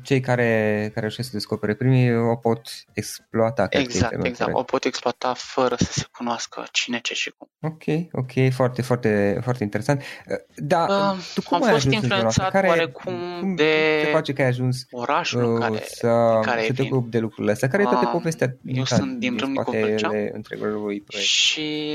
cei 0.01 0.19
care, 0.19 0.79
care 0.93 0.99
reușesc 0.99 1.29
să 1.29 1.35
descopere 1.35 1.73
primii 1.73 2.15
o 2.15 2.35
pot 2.35 2.61
exploata. 2.93 3.67
Exact, 3.69 4.25
exact. 4.25 4.51
O 4.53 4.63
pot 4.63 4.85
exploata 4.85 5.33
fără 5.35 5.75
să 5.75 5.91
se 5.91 6.05
cunoască 6.17 6.63
cine, 6.71 6.99
ce 6.99 7.13
și 7.13 7.33
cum. 7.37 7.49
Ok, 7.61 7.83
ok, 8.11 8.53
foarte, 8.53 8.81
foarte, 8.81 9.39
foarte 9.43 9.63
interesant. 9.63 10.01
Uh, 10.01 10.35
da, 10.55 10.85
uh, 10.89 11.17
tu 11.33 11.41
cum 11.41 11.57
am 11.57 11.63
ai 11.63 11.71
fost 11.71 11.85
ajuns 11.85 12.03
influențat 12.03 12.51
care, 12.51 12.67
oarecum 12.67 13.13
cum 13.39 13.55
de 13.55 14.01
te 14.03 14.09
face 14.11 14.33
că 14.33 14.41
ai 14.41 14.47
ajuns 14.47 14.85
orașul 14.91 15.43
în 15.43 15.59
care, 15.59 15.83
să, 15.85 16.39
care 16.41 16.61
să 16.61 16.73
te 16.73 16.81
vin. 16.81 16.93
ocupi 16.93 17.09
de 17.09 17.19
lucrurile 17.19 17.51
astea? 17.51 17.67
Care 17.67 17.83
e 17.83 17.85
toată 17.85 18.05
povestea 18.05 18.55
Eu 18.65 18.85
sunt 18.85 19.19
din 19.19 19.37
Râmnicu 19.37 19.71
Vâlcea 19.71 20.09
întregului 20.31 21.01
proiect? 21.01 21.11
Și 21.11 21.91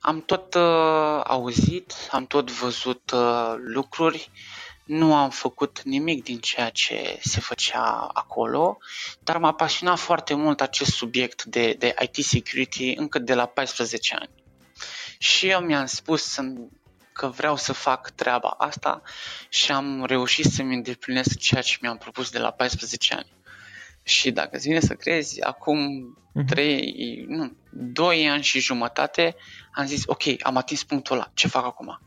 am 0.00 0.22
tot 0.22 0.54
uh, 0.54 1.20
auzit, 1.24 1.92
am 2.10 2.26
tot 2.26 2.50
văzut 2.50 3.10
uh, 3.14 3.54
lucruri, 3.56 4.30
nu 4.84 5.14
am 5.14 5.30
făcut 5.30 5.82
nimic 5.82 6.24
din 6.24 6.38
ceea 6.38 6.70
ce 6.70 7.18
se 7.22 7.40
făcea 7.40 8.10
acolo, 8.12 8.78
dar 9.20 9.38
m-a 9.38 9.52
pasionat 9.52 9.98
foarte 9.98 10.34
mult 10.34 10.60
acest 10.60 10.90
subiect 10.90 11.44
de, 11.44 11.72
de 11.72 11.94
IT 12.00 12.24
security 12.24 12.92
încă 12.96 13.18
de 13.18 13.34
la 13.34 13.46
14 13.46 14.14
ani. 14.14 14.30
Și 15.18 15.48
eu 15.48 15.60
mi-am 15.60 15.86
spus 15.86 16.38
că 17.12 17.26
vreau 17.26 17.56
să 17.56 17.72
fac 17.72 18.10
treaba 18.10 18.48
asta 18.48 19.02
și 19.48 19.72
am 19.72 20.04
reușit 20.04 20.44
să-mi 20.44 20.74
îndeplinesc 20.74 21.38
ceea 21.38 21.62
ce 21.62 21.76
mi-am 21.80 21.96
propus 21.96 22.30
de 22.30 22.38
la 22.38 22.50
14 22.50 23.14
ani. 23.14 23.37
Și 24.08 24.30
dacă 24.30 24.56
îți 24.56 24.66
vine 24.68 24.80
să 24.80 24.94
crezi, 24.94 25.42
acum 25.42 25.80
3, 26.46 27.24
nu, 27.28 27.56
2 27.70 28.28
ani 28.28 28.42
și 28.42 28.60
jumătate 28.60 29.36
am 29.72 29.86
zis, 29.86 30.02
ok, 30.06 30.22
am 30.40 30.56
atins 30.56 30.84
punctul 30.84 31.16
ăla, 31.16 31.30
ce 31.34 31.48
fac 31.48 31.64
acum? 31.64 32.00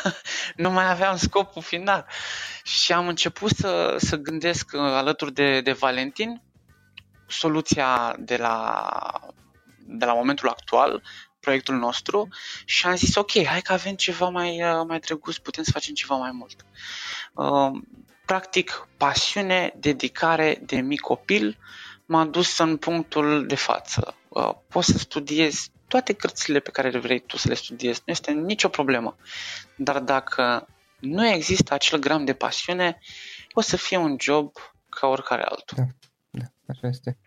nu 0.62 0.70
mai 0.70 0.90
aveam 0.90 1.16
scopul 1.16 1.62
final. 1.62 2.06
Și 2.62 2.92
am 2.92 3.08
început 3.08 3.50
să, 3.50 3.96
să 3.98 4.16
gândesc 4.16 4.70
uh, 4.72 4.80
alături 4.80 5.32
de, 5.32 5.60
de 5.60 5.72
Valentin 5.72 6.42
soluția 7.28 8.16
de 8.18 8.36
la, 8.36 8.90
de 9.86 10.04
la 10.04 10.14
momentul 10.14 10.48
actual, 10.48 11.02
proiectul 11.40 11.74
nostru 11.74 12.28
și 12.64 12.86
am 12.86 12.96
zis 12.96 13.14
ok, 13.14 13.44
hai 13.44 13.60
că 13.60 13.72
avem 13.72 13.94
ceva 13.94 14.28
mai, 14.28 14.62
uh, 14.62 14.84
mai 14.86 14.98
drăguț, 14.98 15.36
putem 15.36 15.64
să 15.64 15.70
facem 15.72 15.94
ceva 15.94 16.14
mai 16.14 16.30
mult. 16.32 16.66
Uh, 17.34 17.82
practic, 18.26 18.88
pasiune, 18.96 19.72
dedicare 19.76 20.62
de 20.62 20.80
mic 20.80 21.00
copil 21.00 21.58
m-a 22.06 22.24
dus 22.24 22.58
în 22.58 22.76
punctul 22.76 23.46
de 23.46 23.54
față. 23.54 24.14
Pot 24.68 24.84
să 24.84 24.98
studiez 24.98 25.68
toate 25.88 26.12
cărțile 26.12 26.60
pe 26.60 26.70
care 26.70 26.90
le 26.90 26.98
vrei 26.98 27.20
tu 27.20 27.36
să 27.36 27.48
le 27.48 27.54
studiezi, 27.54 28.02
nu 28.04 28.12
este 28.12 28.32
nicio 28.32 28.68
problemă. 28.68 29.16
Dar 29.76 30.00
dacă 30.00 30.68
nu 31.00 31.26
există 31.26 31.74
acel 31.74 31.98
gram 31.98 32.24
de 32.24 32.34
pasiune, 32.34 32.98
o 33.52 33.60
să 33.60 33.76
fie 33.76 33.96
un 33.96 34.16
job 34.20 34.52
ca 34.88 35.06
oricare 35.06 35.42
altul. 35.42 35.76
Da. 35.76 35.84
Da, 36.30 36.44
așa 36.66 36.88
este. 36.88 37.18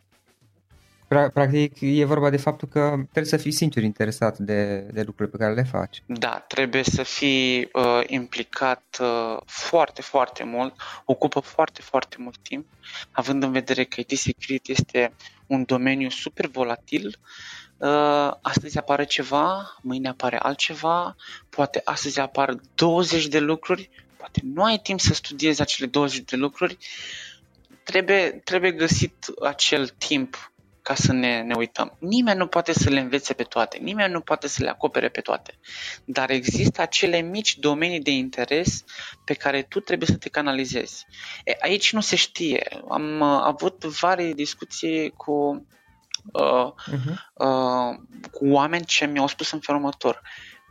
Practic, 1.09 1.77
e 1.79 2.05
vorba 2.05 2.29
de 2.29 2.37
faptul 2.37 2.67
că 2.67 2.79
trebuie 3.01 3.23
să 3.23 3.37
fii 3.37 3.51
sincer 3.51 3.83
interesat 3.83 4.37
de, 4.37 4.77
de 4.91 5.01
lucrurile 5.01 5.37
pe 5.37 5.43
care 5.43 5.53
le 5.53 5.63
faci. 5.63 6.03
Da, 6.05 6.45
trebuie 6.47 6.83
să 6.83 7.03
fii 7.03 7.69
uh, 7.73 8.01
implicat 8.07 8.97
uh, 9.01 9.37
foarte, 9.45 10.01
foarte 10.01 10.43
mult, 10.43 10.73
ocupă 11.05 11.39
foarte, 11.39 11.81
foarte 11.81 12.15
mult 12.19 12.37
timp, 12.37 12.65
având 13.11 13.43
în 13.43 13.51
vedere 13.51 13.83
că 13.83 13.99
IT 13.99 14.17
security 14.17 14.71
este 14.71 15.13
un 15.47 15.63
domeniu 15.65 16.09
super 16.09 16.47
volatil. 16.47 17.19
Uh, 17.77 18.31
astăzi 18.41 18.77
apare 18.77 19.05
ceva, 19.05 19.77
mâine 19.81 20.09
apare 20.09 20.37
altceva, 20.37 21.15
poate 21.49 21.81
astăzi 21.83 22.19
apar 22.19 22.55
20 22.75 23.27
de 23.27 23.39
lucruri, 23.39 23.89
poate 24.17 24.41
nu 24.43 24.63
ai 24.63 24.77
timp 24.77 24.99
să 24.99 25.13
studiezi 25.13 25.61
acele 25.61 25.87
20 25.87 26.19
de 26.19 26.35
lucruri. 26.35 26.77
Trebuie, 27.83 28.29
trebuie 28.29 28.71
găsit 28.71 29.25
acel 29.41 29.87
timp 29.87 30.51
ca 30.89 30.95
să 30.95 31.13
ne, 31.13 31.41
ne 31.41 31.55
uităm. 31.55 31.97
Nimeni 31.99 32.37
nu 32.37 32.47
poate 32.47 32.73
să 32.73 32.89
le 32.89 32.99
învețe 32.99 33.33
pe 33.33 33.43
toate, 33.43 33.77
nimeni 33.77 34.11
nu 34.11 34.21
poate 34.21 34.47
să 34.47 34.63
le 34.63 34.69
acopere 34.69 35.09
pe 35.09 35.21
toate, 35.21 35.59
dar 36.05 36.29
există 36.29 36.81
acele 36.81 37.19
mici 37.19 37.57
domenii 37.57 37.99
de 37.99 38.11
interes 38.11 38.83
pe 39.25 39.33
care 39.33 39.61
tu 39.61 39.79
trebuie 39.79 40.07
să 40.07 40.17
te 40.17 40.29
canalizezi. 40.29 41.05
E, 41.43 41.57
aici 41.59 41.93
nu 41.93 42.01
se 42.01 42.15
știe. 42.15 42.67
Am 42.89 43.19
uh, 43.19 43.41
avut 43.43 43.83
vari 43.83 44.33
discuții 44.33 45.09
cu, 45.09 45.67
uh, 46.31 46.71
uh-huh. 46.91 47.13
uh, 47.33 47.95
cu 48.31 48.47
oameni 48.47 48.85
ce 48.85 49.05
mi-au 49.05 49.27
spus 49.27 49.51
în 49.51 49.59
felul 49.59 49.81
următor. 49.81 50.21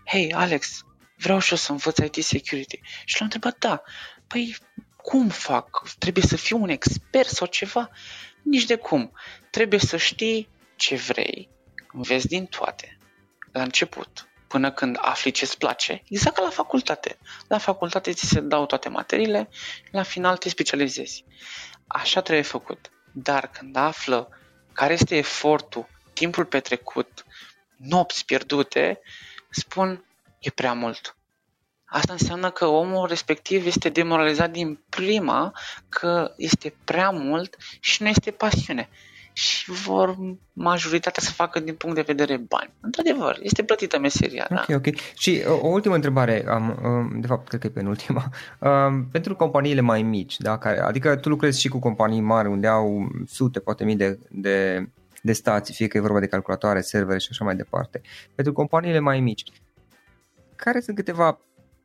Hei, 0.07 0.33
Alex, 0.33 0.85
vreau 1.16 1.38
și 1.38 1.50
eu 1.50 1.57
să 1.57 1.72
învăț 1.72 1.98
IT 1.98 2.24
security. 2.24 2.81
Și 3.04 3.16
l-am 3.20 3.31
întrebat, 3.33 3.59
da, 3.59 3.83
păi 4.26 4.57
cum 5.02 5.28
fac? 5.28 5.82
Trebuie 5.98 6.24
să 6.24 6.37
fiu 6.37 6.62
un 6.62 6.68
expert 6.68 7.28
sau 7.28 7.46
ceva? 7.46 7.90
Nici 8.42 8.64
de 8.64 8.76
cum. 8.76 9.12
Trebuie 9.50 9.80
să 9.80 9.96
știi 9.96 10.48
ce 10.76 10.96
vrei, 10.96 11.48
înveți 11.92 12.26
din 12.26 12.46
toate, 12.46 12.98
la 13.52 13.62
început, 13.62 14.28
până 14.48 14.72
când 14.72 14.96
afli 15.00 15.30
ce-ți 15.30 15.58
place, 15.58 16.02
exact 16.08 16.37
ca 16.37 16.42
la 16.42 16.50
facultate. 16.50 17.18
La 17.48 17.58
facultate 17.58 18.12
ți 18.12 18.26
se 18.26 18.40
dau 18.40 18.66
toate 18.66 18.88
materiile, 18.88 19.48
la 19.90 20.02
final 20.02 20.37
te 20.37 20.48
specializezi. 20.48 21.24
Așa 21.87 22.20
trebuie 22.20 22.44
făcut. 22.44 22.90
Dar 23.12 23.50
când 23.50 23.76
află 23.76 24.28
care 24.72 24.92
este 24.92 25.16
efortul, 25.16 25.88
timpul 26.12 26.44
petrecut, 26.44 27.24
nopți 27.76 28.24
pierdute, 28.24 29.00
spun, 29.50 30.04
e 30.38 30.50
prea 30.50 30.72
mult. 30.72 31.16
Asta 31.90 32.12
înseamnă 32.12 32.51
că 32.51 32.66
omul 32.66 33.07
respectiv 33.07 33.66
este 33.66 33.88
demoralizat 33.88 34.51
din 34.51 34.81
prima 34.88 35.53
că 35.88 36.33
este 36.37 36.74
prea 36.85 37.11
mult 37.11 37.57
și 37.81 38.03
nu 38.03 38.09
este 38.09 38.31
pasiune. 38.31 38.88
Și 39.33 39.70
vor 39.70 40.16
majoritatea 40.53 41.22
să 41.22 41.33
facă 41.33 41.61
din 41.61 41.74
punct 41.74 41.96
de 41.96 42.03
vedere 42.03 42.37
bani. 42.37 42.70
Într-adevăr, 42.81 43.38
este 43.42 43.62
plătită 43.62 43.98
meseria. 43.98 44.46
Ok, 44.51 44.66
da? 44.66 44.74
ok. 44.74 44.87
Și 45.16 45.42
uh, 45.46 45.59
o 45.62 45.66
ultimă 45.66 45.94
întrebare, 45.94 46.44
am, 46.48 46.79
um, 46.85 47.20
de 47.20 47.27
fapt, 47.27 47.48
cred 47.48 47.61
că 47.61 47.66
e 47.66 47.70
penultima. 47.70 48.29
Um, 48.59 49.05
pentru 49.05 49.37
companiile 49.37 49.81
mai 49.81 50.03
mici, 50.03 50.37
da, 50.38 50.59
care, 50.59 50.81
adică 50.81 51.16
tu 51.16 51.29
lucrezi 51.29 51.61
și 51.61 51.68
cu 51.68 51.79
companii 51.79 52.20
mari 52.20 52.48
unde 52.48 52.66
au 52.66 53.09
sute, 53.27 53.61
poate 53.61 53.85
mii 53.85 53.96
de, 53.96 54.18
de, 54.31 54.88
de 55.22 55.33
stații, 55.33 55.74
fie 55.74 55.87
că 55.87 55.96
e 55.96 56.01
vorba 56.01 56.20
de 56.20 56.27
calculatoare, 56.27 56.81
servere 56.81 57.18
și 57.18 57.29
așa 57.31 57.44
mai 57.44 57.57
departe. 57.57 58.01
Pentru 58.35 58.53
companiile 58.53 58.98
mai 58.98 59.20
mici, 59.20 59.42
care 60.57 60.81
sunt 60.81 60.96
câteva 60.96 61.38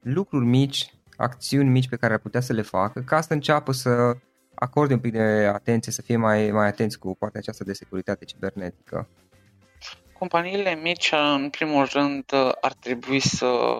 lucruri 0.04 0.46
mici, 0.46 0.94
acțiuni 1.18 1.70
mici 1.70 1.90
pe 1.90 1.96
care 1.96 2.14
ar 2.14 2.20
putea 2.20 2.42
să 2.42 2.54
le 2.54 2.62
facă 2.62 3.00
ca 3.00 3.22
să 3.22 3.34
înceapă 3.34 3.72
să 3.72 4.14
acorde 4.56 4.94
un 4.94 5.00
pic 5.00 5.12
de 5.12 5.50
atenție, 5.54 5.92
să 5.92 6.02
fie 6.02 6.18
mai, 6.18 6.52
mai 6.52 6.68
atenți 6.68 7.00
cu 7.00 7.16
partea 7.16 7.40
aceasta 7.40 7.64
de 7.64 7.74
securitate 7.74 8.26
cibernetică? 8.26 9.10
Companiile 10.14 10.76
mici, 10.76 11.12
în 11.36 11.50
primul 11.50 11.86
rând, 11.86 12.24
ar 12.62 12.74
trebui 12.74 13.20
să 13.20 13.80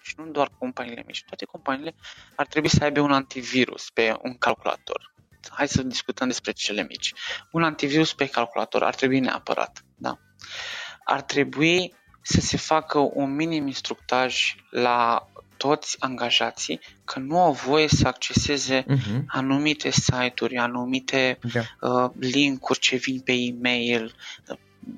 și 0.00 0.14
nu 0.16 0.26
doar 0.26 0.50
companiile 0.58 1.02
mici, 1.06 1.24
toate 1.26 1.44
companiile 1.44 1.94
ar 2.36 2.46
trebui 2.46 2.68
să 2.68 2.84
aibă 2.84 3.00
un 3.00 3.12
antivirus 3.12 3.90
pe 3.90 4.16
un 4.22 4.38
calculator. 4.38 5.14
Hai 5.50 5.68
să 5.68 5.82
discutăm 5.82 6.26
despre 6.26 6.52
cele 6.52 6.82
mici. 6.82 7.12
Un 7.52 7.62
antivirus 7.62 8.14
pe 8.14 8.28
calculator 8.28 8.82
ar 8.82 8.94
trebui 8.94 9.20
neapărat, 9.20 9.84
da. 9.96 10.18
Ar 11.04 11.22
trebui 11.22 11.94
să 12.22 12.40
se 12.40 12.56
facă 12.56 12.98
un 12.98 13.34
minim 13.34 13.66
instructaj 13.66 14.56
la 14.70 15.28
toți 15.58 15.96
angajații 15.98 16.80
că 17.04 17.18
nu 17.18 17.40
au 17.40 17.52
voie 17.52 17.88
să 17.88 18.06
acceseze 18.06 18.84
uh-huh. 18.84 19.24
anumite 19.26 19.90
site-uri, 19.90 20.56
anumite 20.56 21.38
yeah. 21.52 21.66
Da. 21.80 21.88
uh, 21.88 22.10
link-uri 22.18 22.78
ce 22.78 22.96
vin 22.96 23.20
pe 23.20 23.32
e-mail, 23.32 24.14
uh, 24.48 24.56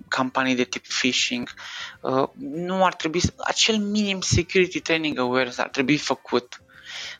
campanii 0.09 0.55
de 0.55 0.65
tip 0.65 0.87
phishing. 0.87 1.55
Uh, 2.01 2.29
nu 2.39 2.85
ar 2.85 2.95
trebui, 2.95 3.21
acel 3.39 3.79
minim 3.79 4.21
security 4.21 4.81
training 4.81 5.19
awareness 5.19 5.59
ar 5.59 5.69
trebui 5.69 5.97
făcut 5.97 6.63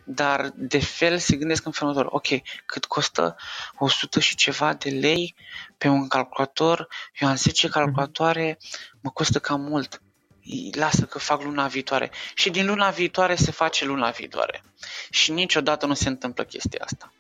dar 0.05 0.51
de 0.55 0.81
fel 0.81 1.19
se 1.19 1.37
gândesc 1.37 1.67
în 1.67 1.73
felul 1.73 1.95
următor, 1.95 2.13
ok, 2.13 2.43
cât 2.67 2.85
costă 2.85 3.37
100 3.79 4.21
și 4.21 4.37
ceva 4.37 4.75
de 4.75 4.91
lei 4.91 5.35
pe 5.79 5.89
un 5.89 6.09
calculator, 6.09 6.89
eu 7.19 7.29
am 7.29 7.37
10 7.37 7.67
mhm. 7.67 7.77
calculatoare, 7.77 8.59
mă 9.01 9.11
costă 9.11 9.39
cam 9.39 9.61
mult, 9.61 10.03
lasă 10.73 11.05
că 11.05 11.19
fac 11.19 11.43
luna 11.43 11.67
viitoare. 11.67 12.11
Și 12.35 12.51
din 12.51 12.67
luna 12.67 12.91
viitoare 12.91 13.35
se 13.35 13.51
face 13.51 13.85
luna 13.85 14.11
viitoare. 14.11 14.63
Și 15.11 15.33
niciodată 15.33 15.87
nu 15.87 15.95
se 15.95 16.09
întâmplă 16.09 16.45
chestia 16.45 16.85
asta. 16.85 17.13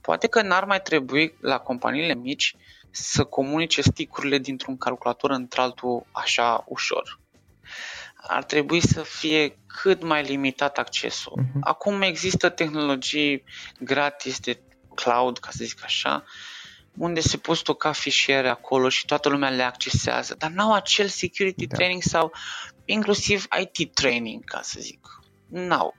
Poate 0.00 0.26
că 0.26 0.42
n-ar 0.42 0.64
mai 0.64 0.80
trebui 0.82 1.34
la 1.40 1.58
companiile 1.58 2.14
mici 2.14 2.56
să 2.90 3.24
comunice 3.24 3.82
sticurile 3.82 4.38
dintr-un 4.38 4.76
calculator 4.76 5.30
într-altul 5.30 6.06
așa 6.12 6.64
ușor 6.66 7.22
ar 8.26 8.44
trebui 8.44 8.80
să 8.80 9.02
fie 9.02 9.58
cât 9.66 10.02
mai 10.02 10.22
limitat 10.22 10.78
accesul. 10.78 11.42
Uh-huh. 11.42 11.60
Acum 11.60 12.02
există 12.02 12.48
tehnologii 12.48 13.44
gratis 13.80 14.38
de 14.40 14.60
cloud, 14.94 15.38
ca 15.38 15.48
să 15.50 15.64
zic 15.64 15.80
așa, 15.84 16.24
unde 16.96 17.20
se 17.20 17.36
pot 17.36 17.56
stoca 17.56 17.92
fișiere 17.92 18.48
acolo 18.48 18.88
și 18.88 19.04
toată 19.04 19.28
lumea 19.28 19.48
le 19.48 19.62
accesează, 19.62 20.34
dar 20.38 20.50
n-au 20.50 20.72
acel 20.72 21.08
security 21.08 21.66
da. 21.66 21.76
training 21.76 22.02
sau 22.02 22.32
inclusiv 22.84 23.46
IT 23.60 23.94
training, 23.94 24.44
ca 24.44 24.60
să 24.62 24.78
zic. 24.80 25.22
N-au. 25.48 25.94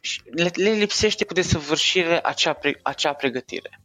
Și 0.00 0.22
le, 0.24 0.50
le 0.54 0.70
lipsește 0.70 1.24
cu 1.24 1.32
desăvârșire 1.32 2.20
acea, 2.22 2.52
pre, 2.52 2.78
acea 2.82 3.12
pregătire. 3.12 3.80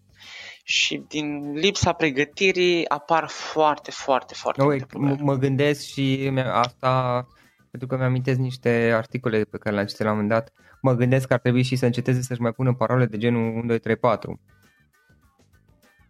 Și 0.63 1.03
din 1.07 1.53
lipsa 1.53 1.93
pregătirii 1.93 2.89
apar 2.89 3.27
foarte, 3.27 3.91
foarte, 3.91 4.33
foarte 4.33 4.63
multe 4.63 4.85
probleme. 4.85 5.17
Mă 5.21 5.35
gândesc 5.35 5.85
și 5.85 6.31
asta 6.51 7.27
pentru 7.69 7.87
că 7.87 7.97
mi-amintesc 7.97 8.39
niște 8.39 8.91
articole 8.95 9.43
pe 9.43 9.57
care 9.57 9.75
le-am 9.75 9.87
citit 9.87 10.03
la 10.03 10.11
un 10.11 10.15
moment 10.15 10.33
dat, 10.33 10.53
mă 10.81 10.93
gândesc 10.93 11.27
că 11.27 11.33
ar 11.33 11.39
trebui 11.39 11.61
și 11.61 11.75
să 11.75 11.85
înceteze 11.85 12.21
să-și 12.21 12.41
mai 12.41 12.51
pună 12.51 12.73
parole 12.73 13.05
de 13.05 13.17
genul 13.17 13.41
1, 13.41 13.65
2, 13.65 13.79
3, 13.79 13.95
4. 13.95 14.39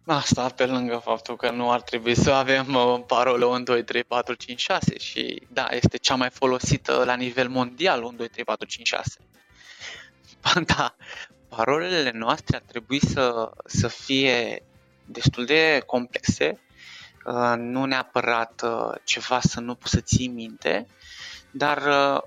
Asta 0.04 0.48
pe 0.48 0.66
lângă 0.66 1.00
faptul 1.04 1.36
că 1.36 1.50
nu 1.50 1.70
ar 1.72 1.82
trebui 1.82 2.14
să 2.14 2.30
avem 2.30 2.74
uh, 2.74 3.02
parole 3.06 3.44
1, 3.44 3.62
2, 3.62 3.84
3, 3.84 4.04
4, 4.04 4.34
5, 4.34 4.60
6 4.60 4.98
și 4.98 5.42
da, 5.52 5.68
este 5.70 5.96
cea 5.96 6.14
mai 6.14 6.30
folosită 6.30 7.02
la 7.04 7.14
nivel 7.14 7.48
mondial 7.48 8.02
1, 8.02 8.16
2, 8.16 8.28
3, 8.28 8.44
4, 8.44 8.66
5, 8.66 8.86
6. 8.86 9.18
Da, 10.76 10.94
parolele 11.48 12.10
noastre 12.14 12.56
ar 12.56 12.62
trebui 12.66 13.06
să, 13.06 13.50
să 13.64 13.88
fie 13.88 14.62
destul 15.04 15.44
de 15.44 15.82
complexe, 15.86 16.60
uh, 17.24 17.54
nu 17.56 17.84
neapărat 17.84 18.62
uh, 18.64 18.94
ceva 19.04 19.40
să 19.40 19.60
nu 19.60 19.74
poți 19.74 19.90
să 19.90 20.00
ții 20.00 20.28
minte, 20.28 20.86
dar 21.50 21.86
uh, 21.86 22.22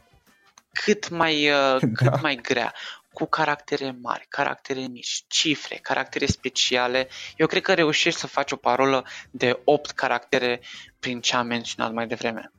cât 0.74 1.10
mai, 1.10 1.50
uh, 1.50 1.80
da. 1.82 1.88
cât 1.94 2.22
mai 2.22 2.36
grea, 2.36 2.74
cu 3.14 3.26
caractere 3.26 3.96
mari, 4.02 4.26
caractere 4.30 4.88
mici, 4.88 5.24
cifre, 5.28 5.76
caractere 5.76 6.26
speciale. 6.26 7.08
Eu 7.38 7.48
cred 7.48 7.62
că 7.62 7.74
reușești 7.74 8.20
să 8.20 8.28
faci 8.28 8.52
o 8.52 8.56
parolă 8.56 9.06
de 9.32 9.60
8 9.64 9.92
caractere 9.92 10.62
prin 11.00 11.22
ce 11.22 11.36
am 11.36 11.48
menționat 11.48 11.94
mai 11.94 12.08
devreme. 12.08 12.52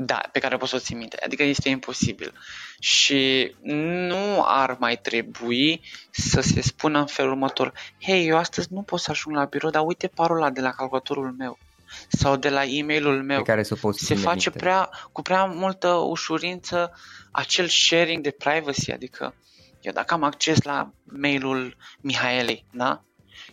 Da, 0.00 0.20
pe 0.32 0.38
care 0.38 0.56
poți 0.56 0.70
să 0.70 0.76
o 0.76 0.78
ții 0.78 0.94
minte. 0.94 1.24
Adică 1.24 1.42
este 1.42 1.68
imposibil. 1.68 2.32
Și 2.78 3.54
nu 3.62 4.44
ar 4.44 4.76
mai 4.78 4.96
trebui 4.96 5.80
să 6.10 6.40
se 6.40 6.60
spună 6.60 6.98
în 6.98 7.06
felul 7.06 7.30
următor 7.30 7.72
Hei, 8.02 8.28
eu 8.28 8.36
astăzi 8.36 8.68
nu 8.70 8.82
pot 8.82 9.00
să 9.00 9.10
ajung 9.10 9.36
la 9.36 9.44
birou, 9.44 9.70
dar 9.70 9.82
uite 9.86 10.06
parola 10.06 10.50
de 10.50 10.60
la 10.60 10.70
calculatorul 10.70 11.34
meu 11.38 11.58
sau 12.08 12.36
de 12.36 12.48
la 12.48 12.64
e-mailul 12.64 13.22
meu. 13.22 13.36
Pe 13.36 13.50
care 13.50 13.62
să 13.62 13.78
se 13.92 14.14
face 14.14 14.50
prea, 14.50 14.90
cu 15.12 15.22
prea 15.22 15.44
multă 15.44 15.88
ușurință 15.88 16.92
acel 17.30 17.66
sharing 17.66 18.22
de 18.22 18.30
privacy, 18.30 18.92
adică 18.92 19.34
eu 19.80 19.92
dacă 19.92 20.14
am 20.14 20.22
acces 20.22 20.62
la 20.62 20.92
mailul 21.04 21.76
Mihaelei, 22.00 22.64
da? 22.72 23.02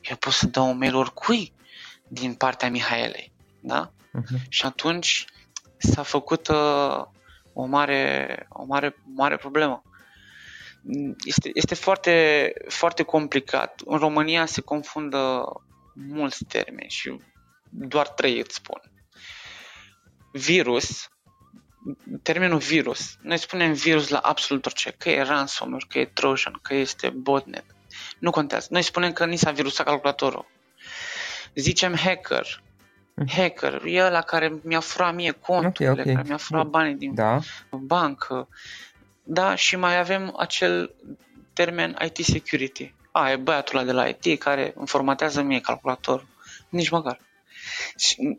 Eu 0.02 0.16
pot 0.16 0.34
să 0.34 0.48
dau 0.48 0.70
un 0.70 0.78
mail 0.78 0.96
oricui 0.96 1.54
din 2.08 2.34
partea 2.34 2.70
Mihaelei, 2.70 3.32
da? 3.60 3.92
Uh-huh. 3.92 4.48
Și 4.50 4.66
atunci 4.66 5.26
s-a 5.78 6.04
făcut 6.04 6.48
uh, 6.48 7.04
o 7.54 7.66
mare, 7.66 8.48
o 8.50 8.66
mare, 8.66 8.96
mare 9.16 9.38
problemă. 9.38 9.84
Este, 11.26 11.50
este 11.54 11.76
foarte, 11.76 12.54
foarte 12.68 13.04
complicat. 13.04 13.82
În 13.86 13.98
România 13.98 14.46
se 14.46 14.62
confundă 14.62 15.44
mulți 15.94 16.46
termeni 16.46 16.90
și 16.90 17.20
doar 17.78 18.08
trei 18.08 18.40
îți 18.40 18.56
spun. 18.56 18.82
Virus, 20.32 21.10
termenul 22.24 22.58
virus. 22.58 23.18
Noi 23.22 23.38
spunem 23.38 23.74
virus 23.74 24.08
la 24.08 24.18
absolut 24.18 24.66
orice, 24.66 24.92
că 24.98 25.10
e 25.10 25.22
ransomware, 25.22 25.86
că 25.90 26.00
e 26.00 26.06
Trojan, 26.06 26.60
că 26.62 26.74
este 26.74 27.10
botnet. 27.10 27.66
Nu 28.20 28.32
contează. 28.32 28.68
Noi 28.70 28.82
spunem 28.82 29.12
că 29.12 29.26
ni 29.26 29.36
s-a 29.36 29.52
virusat 29.52 29.86
calculatorul. 29.86 30.46
Zicem 31.56 31.96
hacker. 31.96 32.64
Mm. 33.14 33.28
Hacker, 33.28 33.82
e 33.86 34.04
ăla 34.04 34.22
care 34.22 34.60
mi-a 34.64 34.80
furat 34.80 35.14
mie 35.14 35.32
conturile, 35.32 35.90
okay, 35.90 36.02
okay. 36.02 36.14
care 36.14 36.28
mi-a 36.28 36.38
furat 36.38 36.66
banii 36.66 36.96
din 36.96 37.14
da. 37.14 37.40
bancă. 37.70 38.48
Da, 39.24 39.56
și 39.56 39.76
mai 39.76 40.00
avem 40.00 40.34
acel 40.38 40.96
termen 41.54 41.98
IT 42.06 42.26
security. 42.26 42.94
A, 43.12 43.32
e 43.32 43.36
băiatul 43.36 43.78
ăla 43.78 43.86
de 43.86 43.92
la 43.92 44.08
IT 44.08 44.40
care 44.40 44.74
îmi 44.76 44.88
formatează 44.88 45.42
mie 45.42 45.60
calculatorul. 45.60 46.28
Nici 46.70 46.90
măcar. 46.90 47.20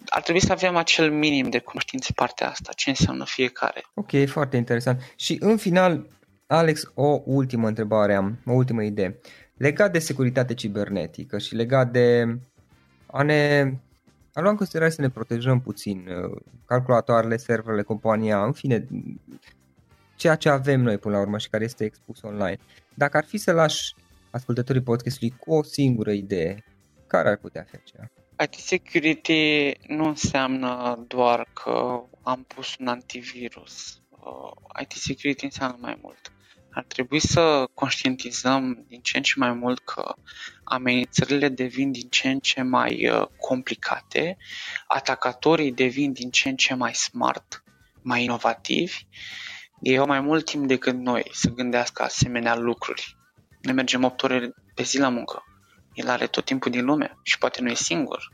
Ar 0.07 0.23
trebui 0.23 0.41
să 0.41 0.53
avem 0.53 0.77
acel 0.77 1.11
minim 1.11 1.51
de 1.51 1.59
cunoștințe 1.59 2.13
partea 2.15 2.51
asta, 2.51 2.73
ce 2.77 2.89
înseamnă 2.89 3.25
fiecare. 3.25 3.85
Ok, 3.95 4.27
foarte 4.27 4.57
interesant. 4.57 5.13
Și 5.17 5.37
în 5.41 5.57
final, 5.57 6.07
Alex, 6.47 6.91
o 6.95 7.21
ultimă 7.25 7.69
întrebare 7.69 8.15
am, 8.15 8.39
o 8.47 8.53
ultimă 8.53 8.83
idee. 8.83 9.19
Legat 9.57 9.93
de 9.93 9.99
securitate 9.99 10.55
cibernetică 10.55 11.39
și 11.39 11.55
legat 11.55 11.91
de 11.91 12.39
a 13.07 13.23
ne 13.23 13.73
a 14.37 14.41
lua 14.41 14.51
în 14.51 14.57
considerare 14.57 14.91
să 14.91 15.01
ne 15.01 15.11
protejăm 15.11 15.61
puțin 15.61 16.09
uh, 16.09 16.43
calculatoarele, 16.67 17.37
serverele, 17.37 17.83
compania, 17.83 18.45
în 18.45 18.53
fine, 18.53 18.87
ceea 20.17 20.35
ce 20.35 20.49
avem 20.49 20.81
noi 20.81 20.99
până 20.99 21.15
la 21.15 21.21
urmă 21.21 21.39
și 21.39 21.49
care 21.49 21.65
este 21.65 21.85
expus 21.85 22.23
online. 22.23 22.59
Dacă 22.95 23.17
ar 23.17 23.25
fi 23.25 23.37
să 23.37 23.53
lași 23.53 23.95
ascultătorii 24.31 24.83
podcastului 24.83 25.35
cu 25.39 25.55
o 25.55 25.63
singură 25.63 26.11
idee, 26.11 26.65
care 27.07 27.29
ar 27.29 27.37
putea 27.37 27.67
fi 27.71 27.77
aceea? 27.77 28.11
IT 28.43 28.55
security 28.55 29.73
nu 29.87 30.05
înseamnă 30.05 31.05
doar 31.09 31.49
că 31.53 32.03
am 32.23 32.43
pus 32.43 32.77
un 32.79 32.89
antivirus. 32.89 34.01
Uh, 34.11 34.81
IT 34.83 34.93
security 34.93 35.45
înseamnă 35.45 35.77
mai 35.81 35.99
mult. 36.03 36.33
Ar 36.71 36.85
trebui 36.85 37.19
să 37.19 37.69
conștientizăm 37.75 38.85
din 38.89 39.01
ce 39.01 39.17
în 39.17 39.23
ce 39.23 39.33
mai 39.37 39.53
mult 39.53 39.79
că 39.79 40.15
amenințările 40.65 41.49
devin 41.49 41.93
din 41.93 42.09
ce 42.09 42.29
în 42.29 42.39
ce 42.39 42.63
mai 42.63 43.09
uh, 43.09 43.27
complicate, 43.39 44.37
atacatorii 44.87 45.73
devin 45.73 46.13
din 46.13 46.31
ce 46.31 46.49
în 46.49 46.57
ce 46.57 46.75
mai 46.75 46.95
smart, 46.95 47.65
mai 48.03 48.23
inovativi. 48.23 49.07
Ei 49.81 49.99
au 49.99 50.07
mai 50.07 50.21
mult 50.21 50.45
timp 50.45 50.67
decât 50.67 50.95
noi 50.95 51.31
să 51.33 51.51
gândească 51.51 52.03
asemenea 52.03 52.57
lucruri. 52.57 53.17
Ne 53.61 53.73
mergem 53.73 54.05
8 54.05 54.23
ore 54.23 54.55
pe 54.75 54.83
zi 54.83 54.99
la 54.99 55.09
muncă. 55.09 55.45
El 55.97 56.09
are 56.09 56.27
tot 56.27 56.45
timpul 56.45 56.71
din 56.71 56.85
lume 56.85 57.19
și 57.23 57.39
poate 57.39 57.61
nu 57.61 57.71
e 57.71 57.75
singur. 57.75 58.33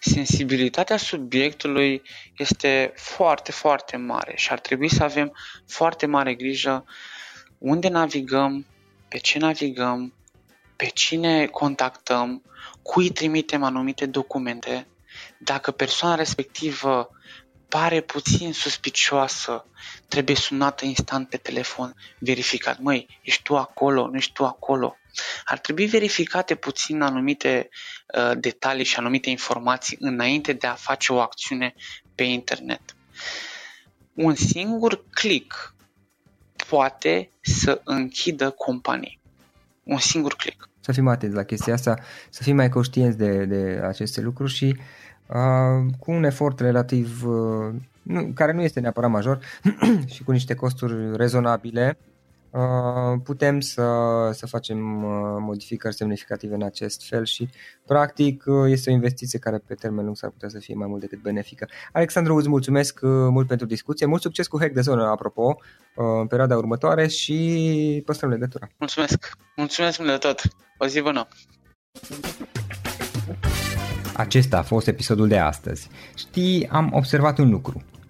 Sensibilitatea 0.00 0.96
subiectului 0.96 2.02
este 2.36 2.92
foarte, 2.96 3.52
foarte 3.52 3.96
mare 3.96 4.32
și 4.36 4.50
ar 4.50 4.60
trebui 4.60 4.88
să 4.88 5.02
avem 5.02 5.36
foarte 5.66 6.06
mare 6.06 6.34
grijă 6.34 6.84
unde 7.58 7.88
navigăm, 7.88 8.66
pe 9.08 9.18
ce 9.18 9.38
navigăm, 9.38 10.14
pe 10.76 10.86
cine 10.86 11.46
contactăm, 11.46 12.42
cui 12.82 13.10
trimitem 13.10 13.62
anumite 13.62 14.06
documente, 14.06 14.86
dacă 15.38 15.70
persoana 15.70 16.14
respectivă 16.14 17.10
pare 17.68 18.00
puțin 18.00 18.52
suspicioasă, 18.52 19.66
trebuie 20.08 20.36
sunată 20.36 20.84
instant 20.84 21.28
pe 21.28 21.36
telefon, 21.36 21.94
verificat, 22.18 22.78
măi, 22.78 23.20
ești 23.22 23.42
tu 23.42 23.56
acolo, 23.56 24.06
nu 24.08 24.16
ești 24.16 24.32
tu 24.32 24.44
acolo. 24.44 24.96
Ar 25.44 25.58
trebui 25.58 25.86
verificate 25.86 26.54
puțin 26.54 27.00
anumite 27.00 27.68
uh, 28.18 28.32
detalii 28.38 28.84
și 28.84 28.98
anumite 28.98 29.30
informații 29.30 29.96
înainte 30.00 30.52
de 30.52 30.66
a 30.66 30.74
face 30.74 31.12
o 31.12 31.20
acțiune 31.20 31.74
pe 32.14 32.22
internet. 32.22 32.80
Un 34.14 34.34
singur 34.34 35.04
click 35.10 35.74
poate 36.68 37.30
să 37.40 37.80
închidă 37.84 38.50
companii. 38.50 39.20
Un 39.82 39.98
singur 39.98 40.34
click. 40.34 40.68
Să 40.80 40.92
fim 40.92 41.08
atenți 41.08 41.36
la 41.36 41.42
chestia 41.42 41.72
asta, 41.72 41.98
să 42.30 42.42
fim 42.42 42.56
mai 42.56 42.68
conștienți 42.68 43.18
de, 43.18 43.44
de 43.44 43.80
aceste 43.82 44.20
lucruri 44.20 44.52
și 44.52 44.76
uh, 45.26 45.94
cu 45.98 46.10
un 46.10 46.24
efort 46.24 46.60
relativ, 46.60 47.26
uh, 47.26 47.74
nu, 48.02 48.32
care 48.34 48.52
nu 48.52 48.62
este 48.62 48.80
neapărat 48.80 49.10
major 49.10 49.38
și 50.14 50.22
cu 50.22 50.32
niște 50.32 50.54
costuri 50.54 51.16
rezonabile, 51.16 51.98
Uh, 51.98 52.13
putem 53.22 53.60
să, 53.60 53.84
să 54.32 54.46
facem 54.46 55.04
uh, 55.04 55.10
modificări 55.38 55.94
semnificative 55.94 56.54
în 56.54 56.62
acest 56.62 57.08
fel 57.08 57.24
și 57.24 57.48
practic 57.86 58.44
uh, 58.46 58.70
este 58.70 58.90
o 58.90 58.92
investiție 58.92 59.38
care 59.38 59.58
pe 59.58 59.74
termen 59.74 60.04
lung 60.04 60.16
s-ar 60.16 60.30
putea 60.30 60.48
să 60.48 60.58
fie 60.58 60.74
mai 60.74 60.86
mult 60.86 61.00
decât 61.00 61.22
benefică. 61.22 61.68
Alexandru, 61.92 62.36
îți 62.36 62.48
mulțumesc 62.48 62.98
mult 63.02 63.46
pentru 63.46 63.66
discuție, 63.66 64.06
mult 64.06 64.22
succes 64.22 64.46
cu 64.46 64.58
Hack 64.60 64.72
de 64.72 64.80
Zonă, 64.80 65.04
apropo, 65.04 65.56
în 65.94 66.26
perioada 66.26 66.56
următoare 66.56 67.06
și 67.06 68.02
păstrăm 68.04 68.30
legătura. 68.30 68.68
Mulțumesc, 68.78 69.32
mulțumesc 69.56 69.98
mult 69.98 70.10
de 70.10 70.16
tot, 70.16 70.42
o 70.78 70.86
zi 70.86 71.00
bună! 71.00 71.28
Acesta 74.16 74.58
a 74.58 74.62
fost 74.62 74.86
episodul 74.86 75.28
de 75.28 75.38
astăzi. 75.38 75.88
Știi, 76.14 76.68
am 76.68 76.90
observat 76.92 77.38
un 77.38 77.50
lucru. 77.50 77.82